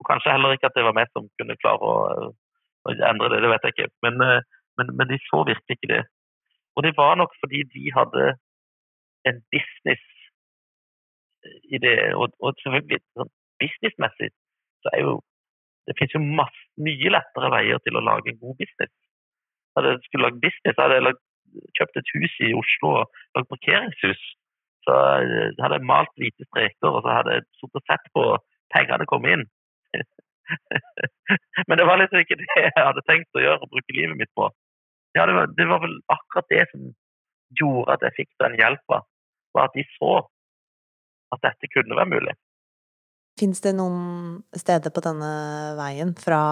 Og 0.00 0.04
kanskje 0.08 0.32
heller 0.32 0.56
ikke 0.56 0.68
at 0.70 0.76
det 0.78 0.86
var 0.86 0.96
meg 0.96 1.08
som 1.12 1.34
kunne 1.38 1.60
klare 1.60 1.84
å, 1.84 1.86
å 2.88 2.90
endre 3.10 3.28
det, 3.32 3.40
det 3.44 3.50
vet 3.52 3.64
jeg 3.68 3.74
ikke. 3.76 3.92
Men, 4.06 4.14
eh, 4.24 4.40
men, 4.80 4.86
men, 4.96 5.06
de 5.10 5.16
så 5.28 5.38
virkelig 5.50 5.74
ikke 5.76 5.92
det. 5.92 6.04
Og 6.74 6.80
det 6.86 6.92
var 6.96 7.12
nok 7.20 7.32
fordi 7.42 7.60
de 7.74 7.84
hadde 7.98 8.22
en 9.28 9.38
business-idé. 9.54 11.96
Og, 12.18 12.26
og 12.40 12.48
selvfølgelig 12.64 13.00
sånn 13.12 13.32
businessmessig 13.62 14.30
så 14.82 14.88
er 14.96 15.00
jo 15.06 15.14
det 15.84 15.94
finnes 15.98 16.16
jo 16.16 16.32
masse, 16.40 16.62
mye 16.80 17.08
lettere 17.12 17.48
veier 17.52 17.78
til 17.84 17.94
å 17.98 18.06
lage 18.08 18.26
en 18.32 18.40
god 18.40 18.56
business. 18.56 18.94
Hadde 19.76 19.88
jeg 19.92 19.98
skulle 20.06 20.26
lage 20.28 20.40
business, 20.40 20.80
hadde 20.80 20.96
jeg 20.96 21.04
kjøpt 21.76 22.00
et 22.00 22.12
hus 22.16 22.34
i 22.46 22.48
Oslo 22.56 22.88
og 23.02 23.06
lagd 23.36 23.48
parkeringshus. 23.52 24.22
Så 24.84 24.94
hadde 25.62 25.78
jeg 25.78 25.88
malt 25.88 26.12
hvite 26.20 26.46
streker, 26.50 26.90
og 26.90 27.04
så 27.04 27.16
hadde 27.18 27.38
jeg 27.38 27.46
sittet 27.60 27.80
og 27.80 27.86
sett 27.88 28.10
på 28.16 28.24
pengene 28.74 29.08
komme 29.08 29.32
inn. 29.32 29.46
Men 31.68 31.80
det 31.80 31.86
var 31.88 32.00
liksom 32.00 32.20
ikke 32.20 32.36
det 32.42 32.58
jeg 32.58 32.74
hadde 32.76 33.04
tenkt 33.08 33.38
å 33.38 33.44
gjøre 33.44 33.64
og 33.64 33.72
bruke 33.72 33.96
livet 33.96 34.18
mitt 34.20 34.32
på. 34.36 34.50
Ja, 35.16 35.24
det, 35.30 35.34
var, 35.36 35.50
det 35.56 35.66
var 35.70 35.80
vel 35.84 35.94
akkurat 36.12 36.50
det 36.50 36.64
som 36.72 36.88
gjorde 37.54 37.96
at 37.96 38.04
jeg 38.08 38.16
fikk 38.18 38.32
den 38.42 38.56
hjelpa, 38.58 39.04
var 39.54 39.70
at 39.70 39.76
de 39.78 39.84
så 39.94 40.16
at 41.34 41.44
dette 41.46 41.70
kunne 41.72 41.96
være 41.96 42.12
mulig. 42.12 42.34
Fins 43.40 43.62
det 43.64 43.72
noen 43.74 44.42
steder 44.54 44.92
på 44.94 45.02
denne 45.02 45.30
veien 45.78 46.12
fra 46.18 46.42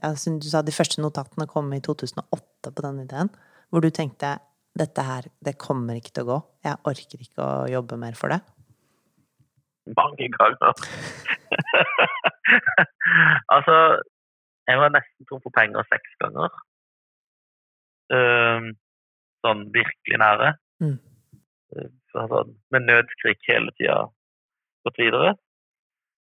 ja, 0.00 0.10
synes 0.18 0.42
du 0.42 0.48
sa, 0.50 0.62
de 0.66 0.74
første 0.74 1.02
notatene 1.02 1.46
kom 1.50 1.68
i 1.74 1.82
2008 1.84 2.72
på 2.72 2.84
denne 2.86 3.06
ideen, 3.06 3.30
hvor 3.70 3.84
du 3.84 3.90
tenkte 3.94 4.36
dette 4.78 5.04
her, 5.04 5.28
det 5.44 5.58
kommer 5.60 5.98
ikke 5.98 6.14
til 6.16 6.24
å 6.24 6.30
gå, 6.30 6.38
jeg 6.64 6.80
orker 6.88 7.24
ikke 7.24 7.44
å 7.44 7.70
jobbe 7.70 7.98
mer 8.00 8.16
for 8.18 8.32
det? 8.32 8.40
Mange 9.98 10.28
ganger. 10.32 10.84
altså, 13.54 13.76
jeg 14.70 14.78
var 14.78 14.94
nesten 14.94 15.28
tom 15.28 15.42
for 15.42 15.54
penger 15.54 15.88
seks 15.90 16.14
ganger. 16.22 16.54
Um, 18.12 18.72
sånn 19.42 19.66
virkelig 19.74 20.20
nære. 20.22 20.52
Mm. 20.84 20.98
Uh, 21.74 21.90
sånn, 22.14 22.54
med 22.74 22.86
nødskrik 22.86 23.42
hele 23.50 23.74
tida 23.74 24.04
gått 24.86 25.02
videre. 25.02 25.34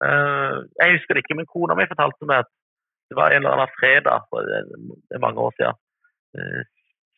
Uh, 0.01 0.63
jeg 0.79 0.97
husker 0.97 1.17
det 1.17 1.25
ikke, 1.25 1.37
men 1.41 1.49
kona 1.49 1.77
mi 1.77 1.89
fortalte 1.91 2.29
meg 2.29 2.45
at 2.45 2.51
det 3.11 3.19
var 3.19 3.35
en 3.35 3.43
eller 3.43 3.57
annen 3.57 3.75
fredag 3.75 4.29
for 4.31 4.47
er 4.47 5.23
mange 5.23 5.43
år 5.43 5.57
siden. 5.59 5.81
Uh, 6.39 6.61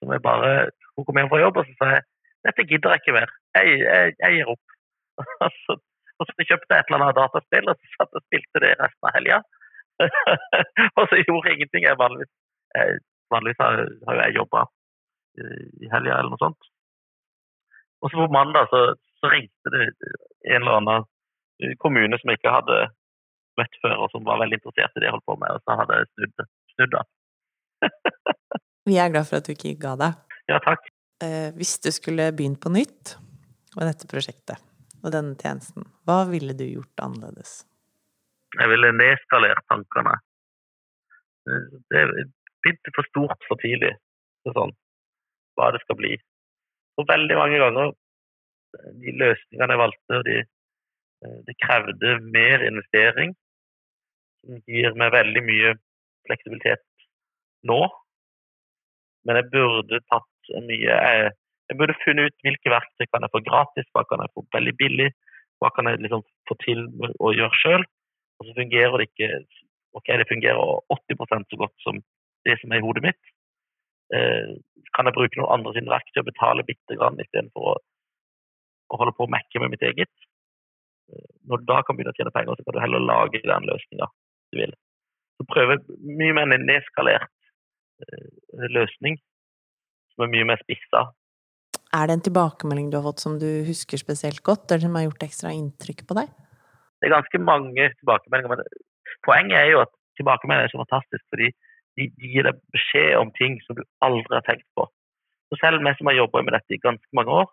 som 0.03 0.13
jeg 0.13 0.23
bare, 0.23 0.51
Hun 0.93 1.07
kom 1.07 1.17
hjem 1.17 1.31
fra 1.31 1.41
jobb 1.41 1.57
og 1.57 1.65
så 1.67 1.73
sa 1.79 1.89
jeg, 1.95 2.05
dette 2.43 2.67
gidder 2.69 2.93
jeg 2.93 3.01
ikke 3.01 3.15
mer. 3.15 3.31
Jeg, 3.55 3.79
jeg, 3.81 4.13
jeg 4.19 4.37
gir 4.37 4.53
opp. 4.53 4.77
Og 6.21 6.27
så 6.29 6.45
kjøpte 6.45 6.69
jeg 6.69 6.83
et 6.83 6.91
eller 6.91 7.01
annet 7.01 7.17
dataspill 7.17 7.71
og 7.71 7.79
så 7.79 7.97
satt 7.97 8.17
og 8.19 8.21
spilte 8.27 8.61
det 8.61 8.75
resten 8.79 9.07
av 9.09 9.15
helga. 9.15 9.39
og 10.99 11.07
så 11.09 11.17
gjorde 11.19 11.49
jeg 11.49 11.57
ingenting. 11.57 11.87
Jeg 11.87 11.97
vanligvis, 11.99 12.29
jeg, 12.77 12.99
vanligvis 13.33 13.63
har, 13.63 13.81
har 14.07 14.19
jeg 14.21 14.35
jobba 14.37 14.61
i 15.41 15.89
helga 15.91 16.19
eller 16.19 16.35
noe 16.35 16.41
sånt. 16.43 16.69
Og 18.03 18.11
så 18.11 18.19
på 18.19 18.29
mandag 18.35 18.69
så, 18.71 18.81
så, 19.19 19.31
ringte 19.33 19.73
det 19.73 19.87
en 20.53 20.59
eller 20.61 20.79
annen 20.79 21.77
kommune 21.81 22.19
som 22.19 22.31
jeg 22.31 22.41
ikke 22.41 22.55
hadde 22.57 22.79
møtt 23.59 23.81
før, 23.81 23.95
og 24.05 24.11
som 24.13 24.25
var 24.27 24.41
veldig 24.41 24.59
interessert 24.59 24.95
i 24.97 25.01
det 25.01 25.09
jeg 25.09 25.15
holdt 25.15 25.29
på 25.29 25.39
med, 25.39 25.55
og 25.55 25.65
så 25.65 25.77
hadde 25.79 25.99
jeg 25.99 26.09
snudd, 26.13 26.47
snudd. 26.75 26.95
Vi 28.87 28.97
er 28.99 29.11
glad 29.13 29.29
for 29.29 29.39
at 29.39 29.47
du 29.47 29.53
ikke 29.53 29.77
ga 29.79 29.93
deg. 29.99 30.19
Ja, 30.51 30.59
takk. 30.63 30.85
Eh, 31.23 31.49
hvis 31.55 31.77
du 31.83 31.89
skulle 31.95 32.31
begynt 32.35 32.59
på 32.63 32.71
nytt 32.73 33.15
med 33.77 33.87
dette 33.87 34.09
prosjektet, 34.11 34.59
og 35.03 35.13
denne 35.15 35.37
tjenesten, 35.39 35.87
hva 36.07 36.23
ville 36.29 36.55
du 36.57 36.65
gjort 36.67 37.03
annerledes? 37.03 37.63
Jeg 38.59 38.69
ville 38.69 38.91
nedskalert 38.95 39.63
tankene. 39.71 40.13
Det 41.91 42.03
begynte 42.63 42.93
for 42.95 43.07
stort 43.09 43.47
for 43.47 43.59
tidlig. 43.63 43.91
Sånn, 44.47 44.73
hva 45.57 45.71
det 45.73 45.81
skal 45.83 45.99
bli. 45.99 46.13
Og 46.99 47.07
veldig 47.09 47.37
mange 47.39 47.59
ganger 47.61 47.93
de 49.01 49.13
løsningene 49.21 49.75
jeg 49.75 49.81
valgte, 49.81 50.19
de, 50.27 50.37
de 51.47 51.55
krevde 51.63 52.13
mer 52.35 52.65
investering. 52.67 53.35
Som 54.43 54.59
gir 54.67 54.95
meg 54.99 55.13
veldig 55.15 55.43
mye 55.47 55.75
fleksibilitet 56.27 56.83
nå. 57.67 57.81
Men 59.27 59.39
jeg 59.39 59.49
burde 59.53 59.99
tatt 60.11 60.53
mye 60.67 60.79
jeg, 60.83 61.33
jeg 61.71 61.79
burde 61.79 61.99
funnet 62.03 62.29
ut 62.29 62.45
hvilke 62.45 62.71
verktøy 62.73 63.05
kan 63.07 63.25
jeg 63.25 63.33
få 63.33 63.43
gratis, 63.45 63.89
hva 63.95 64.03
kan 64.09 64.23
jeg 64.23 64.33
få 64.35 64.43
veldig 64.55 64.73
billig, 64.79 65.09
hva 65.63 65.71
kan 65.75 65.87
jeg 65.89 66.01
liksom 66.03 66.25
få 66.49 66.57
til 66.63 66.83
å 67.23 67.31
gjøre 67.35 67.61
sjøl. 67.61 67.85
Og 68.39 68.47
så 68.47 68.57
fungerer 68.57 68.97
det 68.99 69.11
ikke 69.11 69.35
Ok, 69.93 70.07
det 70.09 70.25
fungerer 70.25 70.57
80% 70.89 71.51
så 71.53 71.57
godt 71.61 71.73
som 71.85 71.99
det 72.49 72.55
som 72.57 72.71
er 72.73 72.79
i 72.79 72.81
hodet 72.81 73.03
mitt. 73.05 73.27
Eh, 74.09 74.55
kan 74.97 75.05
jeg 75.05 75.13
bruke 75.13 75.37
noen 75.37 75.51
andre 75.53 75.73
sine 75.75 75.91
verktøy 75.93 76.23
og 76.23 76.29
betale 76.31 76.65
bitte 76.65 76.97
grann 76.97 77.19
istedenfor 77.21 77.67
å, 77.69 77.73
å 78.89 78.99
holde 79.03 79.13
på 79.13 79.27
å 79.27 79.29
mekke 79.29 79.61
med 79.61 79.75
mitt 79.75 79.85
eget? 79.85 80.09
Eh, 81.13 81.29
når 81.45 81.61
du 81.61 81.69
da 81.69 81.83
kan 81.85 81.93
begynne 81.93 82.09
å 82.09 82.17
tjene 82.17 82.33
penger, 82.33 82.57
så 82.57 82.65
kan 82.65 82.77
du 82.77 82.81
heller 82.81 83.05
lage 83.05 83.43
den 83.45 83.69
løsninga 83.69 84.09
du 84.09 84.59
vil. 84.63 84.73
Så 85.37 85.45
prøve 85.53 85.77
mye 86.01 86.33
mer 86.39 86.49
nedskalert 86.57 87.29
løsning 88.73 89.19
som 90.13 90.25
er 90.25 90.33
mye 90.33 90.47
mer 90.51 90.61
spissa 90.61 91.07
er 91.93 92.09
det 92.09 92.17
en 92.17 92.25
tilbakemelding 92.25 92.89
du 92.89 92.97
har 92.97 93.05
fått 93.05 93.21
som 93.21 93.37
du 93.41 93.49
husker 93.67 94.01
spesielt 94.01 94.41
godt, 94.45 94.65
eller 94.71 94.87
som 94.87 94.95
har 94.97 95.05
gjort 95.05 95.25
ekstra 95.27 95.53
inntrykk 95.53 96.05
på 96.09 96.17
deg? 96.17 96.31
Det 96.97 97.09
er 97.09 97.13
ganske 97.13 97.41
mange 97.43 97.89
tilbakemeldinger. 97.99 98.55
men 98.55 99.21
Poenget 99.27 99.59
er 99.59 99.69
jo 99.69 99.83
at 99.83 99.93
tilbakemeldinger 100.17 100.69
er 100.69 100.73
så 100.73 100.81
fantastisk, 100.81 101.23
fordi 101.33 101.51
de, 101.99 102.09
gir 102.17 102.47
deg 102.47 102.61
beskjed 102.73 103.17
om 103.19 103.33
ting 103.37 103.59
som 103.65 103.77
du 103.77 103.83
aldri 104.05 104.33
har 104.33 104.45
tenkt 104.47 104.65
på. 104.77 104.87
Så 105.51 105.59
selv 105.61 105.85
jeg 105.85 105.99
som 105.99 106.09
har 106.09 106.17
jobba 106.17 106.41
med 106.41 106.55
dette 106.57 106.73
i 106.73 106.81
ganske 106.81 107.19
mange 107.19 107.35
år, 107.43 107.51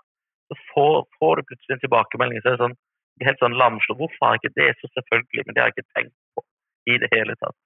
så 0.49 0.57
får, 0.71 0.95
får 1.21 1.37
du 1.37 1.49
plutselig 1.51 1.77
en 1.77 1.85
tilbakemelding 1.85 2.41
så 2.41 2.49
er 2.49 2.57
det 2.57 2.65
sånn, 2.65 2.79
helt 3.27 3.43
sånn 3.45 3.59
lamslått. 3.61 4.01
Hvorfor 4.01 4.25
har 4.25 4.39
jeg 4.39 4.43
ikke 4.45 4.57
det 4.57 4.71
så 4.79 4.89
selvfølgelig, 4.97 5.45
men 5.45 5.55
det 5.55 5.63
har 5.63 5.69
jeg 5.69 5.77
ikke 5.77 5.99
tenkt 5.99 6.17
på 6.33 6.47
i 6.89 6.97
det 7.03 7.11
hele 7.13 7.37
tatt. 7.43 7.59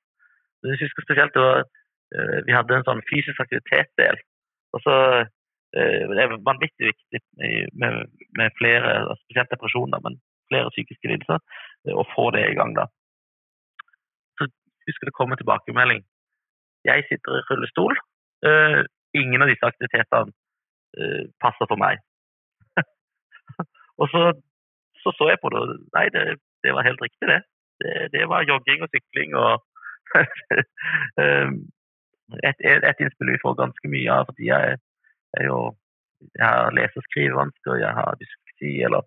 Jeg 0.64 0.80
husker 0.80 1.06
spesielt 1.06 1.36
det 1.36 1.44
var, 1.44 1.62
eh, 1.62 1.83
Vi 2.46 2.54
hadde 2.54 2.76
en 2.76 2.84
sånn 2.86 3.00
fysisk 3.08 3.40
aktivitet-del. 3.42 4.20
og 4.74 4.82
så 4.84 4.94
Eh, 5.78 6.02
det 6.10 6.22
er 6.22 6.36
vanvittig 6.50 6.92
viktig 6.92 7.20
med, 7.80 7.94
med 8.38 8.48
flere, 8.60 8.90
spesielt 9.24 9.50
depresjoner, 9.54 9.98
men 10.06 10.20
flere 10.50 10.70
psykiske 10.74 11.10
lidelser, 11.10 11.40
eh, 11.86 11.94
å 12.00 12.04
få 12.14 12.28
det 12.36 12.44
i 12.50 12.56
gang. 12.58 12.74
da. 12.78 12.86
Så 14.38 14.46
husker 14.86 15.10
det 15.10 15.18
kommer 15.18 15.36
tilbakemelding. 15.40 16.04
Jeg 16.90 17.06
sitter 17.08 17.38
i 17.38 17.44
rullestol. 17.50 17.94
Ingen 19.16 19.42
av 19.42 19.48
disse 19.48 19.66
aktivitetene 19.66 20.34
passer 21.40 21.66
for 21.70 21.80
meg. 21.80 22.02
og 24.00 24.10
så, 24.12 24.22
så, 25.00 25.14
så 25.16 25.30
jeg 25.30 25.40
på 25.40 25.50
det, 25.54 25.62
og 25.62 25.86
nei, 25.96 26.04
det, 26.12 26.24
det 26.62 26.74
var 26.76 26.84
helt 26.84 27.00
riktig, 27.00 27.30
det. 27.30 27.40
det. 27.80 27.94
det. 28.12 28.26
var 28.28 28.44
jogging 28.44 28.84
og 28.84 28.92
sykling 28.92 29.32
og 29.40 29.64
et, 32.32 32.60
et, 32.64 33.00
innspill 33.00 33.34
vi 33.34 33.42
får 33.42 33.56
ganske 33.58 33.90
mye 33.92 34.12
av 34.12 34.28
fordi 34.30 34.48
jeg, 34.48 34.78
jeg, 35.36 35.48
jo 35.50 35.58
Jeg 36.24 36.46
har 36.48 36.72
lese- 36.72 36.96
og 36.96 37.04
skrivevansker, 37.10 37.74
jeg 37.82 37.92
har 37.98 38.16
dysleksi 38.16 38.70
eller 38.86 39.02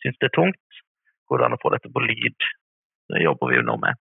syns 0.00 0.16
det 0.22 0.30
er 0.30 0.36
tungt. 0.36 0.78
Hvordan 1.28 1.52
å 1.52 1.58
få 1.60 1.72
dette 1.74 1.90
på 1.92 2.00
lyd. 2.00 2.46
Det 3.12 3.20
jobber 3.20 3.50
vi 3.50 3.58
jo 3.58 3.64
nå 3.66 3.74
med. 3.82 3.98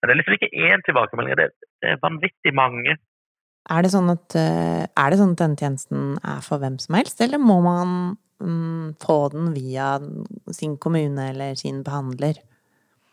Men 0.00 0.10
det 0.10 0.12
er 0.12 0.18
liksom 0.20 0.36
ikke 0.36 0.66
én 0.66 0.84
tilbakemelding, 0.84 1.38
det, 1.38 1.46
er 1.84 2.02
vanvittig 2.02 2.52
mange. 2.56 2.98
Er 3.70 3.84
det, 3.84 3.92
sånn 3.92 4.12
at, 4.12 4.36
eh, 4.36 4.84
er 4.84 5.12
det 5.12 5.20
sånn 5.20 5.34
at 5.36 5.42
denne 5.42 5.60
tjenesten 5.60 6.14
er 6.20 6.40
for 6.44 6.60
hvem 6.60 6.78
som 6.82 6.96
helst, 6.98 7.20
eller 7.24 7.40
må 7.40 7.60
man 7.64 7.92
mm, 8.40 8.96
få 9.00 9.18
den 9.34 9.52
via 9.56 9.92
sin 10.56 10.78
kommune 10.80 11.30
eller 11.32 11.56
sin 11.60 11.80
behandler? 11.86 12.40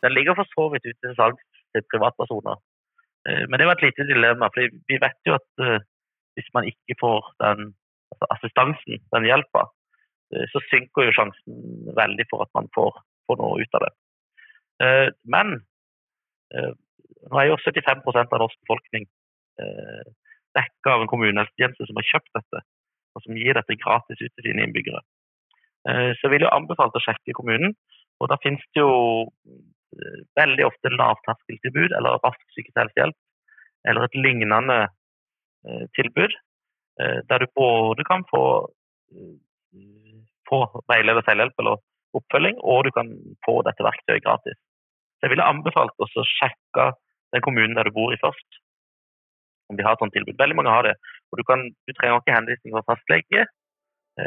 Den 0.04 0.16
ligger 0.16 0.38
for 0.40 0.52
så 0.56 0.70
vidt 0.74 0.88
ute 0.88 1.00
til 1.04 1.16
salgs 1.20 1.44
til 1.76 1.88
privatpersoner. 1.92 2.60
Eh, 3.26 3.44
men 3.50 3.60
det 3.60 3.68
var 3.68 3.78
et 3.78 3.88
lite 3.88 4.08
dilemma, 4.08 4.50
for 4.54 4.78
vi 4.92 5.00
vet 5.02 5.20
jo 5.28 5.36
at 5.38 5.64
eh, 5.66 5.80
hvis 6.38 6.50
man 6.56 6.68
ikke 6.70 6.98
får 7.02 7.32
den 7.44 7.72
altså 8.14 8.30
assistansen, 8.36 9.02
den 9.16 9.28
hjelpa, 9.28 9.66
eh, 10.34 10.46
så 10.52 10.62
synker 10.70 11.08
jo 11.08 11.16
sjansen 11.18 11.58
veldig 11.98 12.28
for 12.32 12.46
at 12.46 12.54
man 12.58 12.70
får, 12.76 13.02
får 13.28 13.42
noe 13.42 13.64
ut 13.64 13.80
av 13.80 13.88
det. 13.88 13.96
Men 15.26 15.56
nå 16.54 17.40
er 17.42 17.48
jo 17.50 17.56
75% 17.60 18.06
av 18.36 18.40
norsk 18.44 18.60
befolkning 18.62 19.08
dekka 20.54 20.92
av 20.94 21.02
en 21.02 21.10
kommunehelsetjeneste 21.10 21.88
som 21.90 21.98
har 21.98 22.06
kjøpt 22.12 22.38
dette, 22.38 22.62
og 23.18 23.24
som 23.26 23.40
gir 23.42 23.58
dette 23.58 23.76
gratis 23.82 24.22
ut 24.22 24.30
til 24.30 24.46
sine 24.46 24.68
innbyggere. 24.68 25.02
Så 25.90 26.22
jeg 26.22 26.34
vil 26.36 26.46
jo 26.46 26.54
anbefale 26.54 26.94
å 26.94 27.02
sjekke 27.02 27.34
kommunen. 27.36 27.74
og 28.22 28.30
Da 28.30 28.38
finnes 28.44 28.62
det 28.78 28.86
jo 28.86 28.94
veldig 30.38 30.66
ofte 30.68 30.92
lavterskeltilbud 30.94 31.96
eller 31.96 32.20
rask 32.24 32.42
psykisk 32.52 32.76
helsehjelp, 32.80 33.16
eller 33.88 34.08
et 34.08 34.18
lignende 34.20 34.80
Eh, 35.68 35.86
tilbud. 35.98 36.32
Eh, 37.02 37.20
der 37.30 37.40
du 37.40 37.48
både 37.56 38.04
kan 38.04 38.24
få, 38.32 38.70
eh, 39.12 40.20
få 40.50 40.60
veileder 40.92 41.24
selvhjelp 41.28 41.54
eller 41.60 41.82
oppfølging, 42.18 42.56
og 42.64 42.86
du 42.86 42.92
kan 42.92 43.08
få 43.46 43.62
dette 43.68 43.84
verktøyet 43.84 44.24
gratis. 44.24 44.58
Så 45.18 45.28
jeg 45.28 45.32
ville 45.34 45.50
anbefalt 45.50 45.98
å 46.00 46.30
sjekke 46.38 46.94
den 47.34 47.42
kommunen 47.42 47.76
der 47.76 47.84
du 47.84 47.92
bor 47.92 48.14
i 48.14 48.24
først. 48.24 48.64
om 49.70 49.76
de 49.76 49.84
har 49.84 49.92
et 49.92 50.00
sånt 50.00 50.14
tilbud. 50.14 50.38
Veldig 50.40 50.56
mange 50.56 50.72
har 50.72 50.84
det. 50.84 50.96
Og 51.34 51.40
du, 51.40 51.44
kan, 51.44 51.60
du 51.60 51.92
trenger 51.92 52.22
ikke 52.22 52.38
henvisning 52.38 52.72
fra 52.72 52.96
fastlege. 52.96 53.46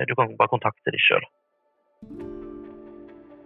Du 0.07 0.15
kan 0.15 0.37
bare 0.37 0.53
kontakte 0.53 0.93
dem 0.93 1.01
sjøl. 1.01 1.25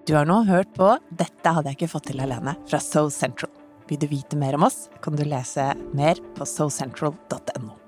Du 0.04 0.12
har 0.14 0.26
nå 0.28 0.42
hørt 0.44 0.74
på 0.76 0.90
'Dette 1.16 1.52
hadde 1.56 1.70
jeg 1.70 1.78
ikke 1.78 1.92
fått 1.94 2.10
til 2.10 2.20
alene' 2.20 2.52
fra 2.68 2.80
So 2.80 3.06
Central. 3.08 3.48
Vil 3.88 3.98
du 3.98 4.06
vite 4.06 4.36
mer 4.36 4.54
om 4.54 4.66
oss, 4.66 4.90
kan 5.00 5.16
du 5.16 5.24
lese 5.24 5.64
mer 5.96 6.20
på 6.36 6.44
socentral.no. 6.44 7.83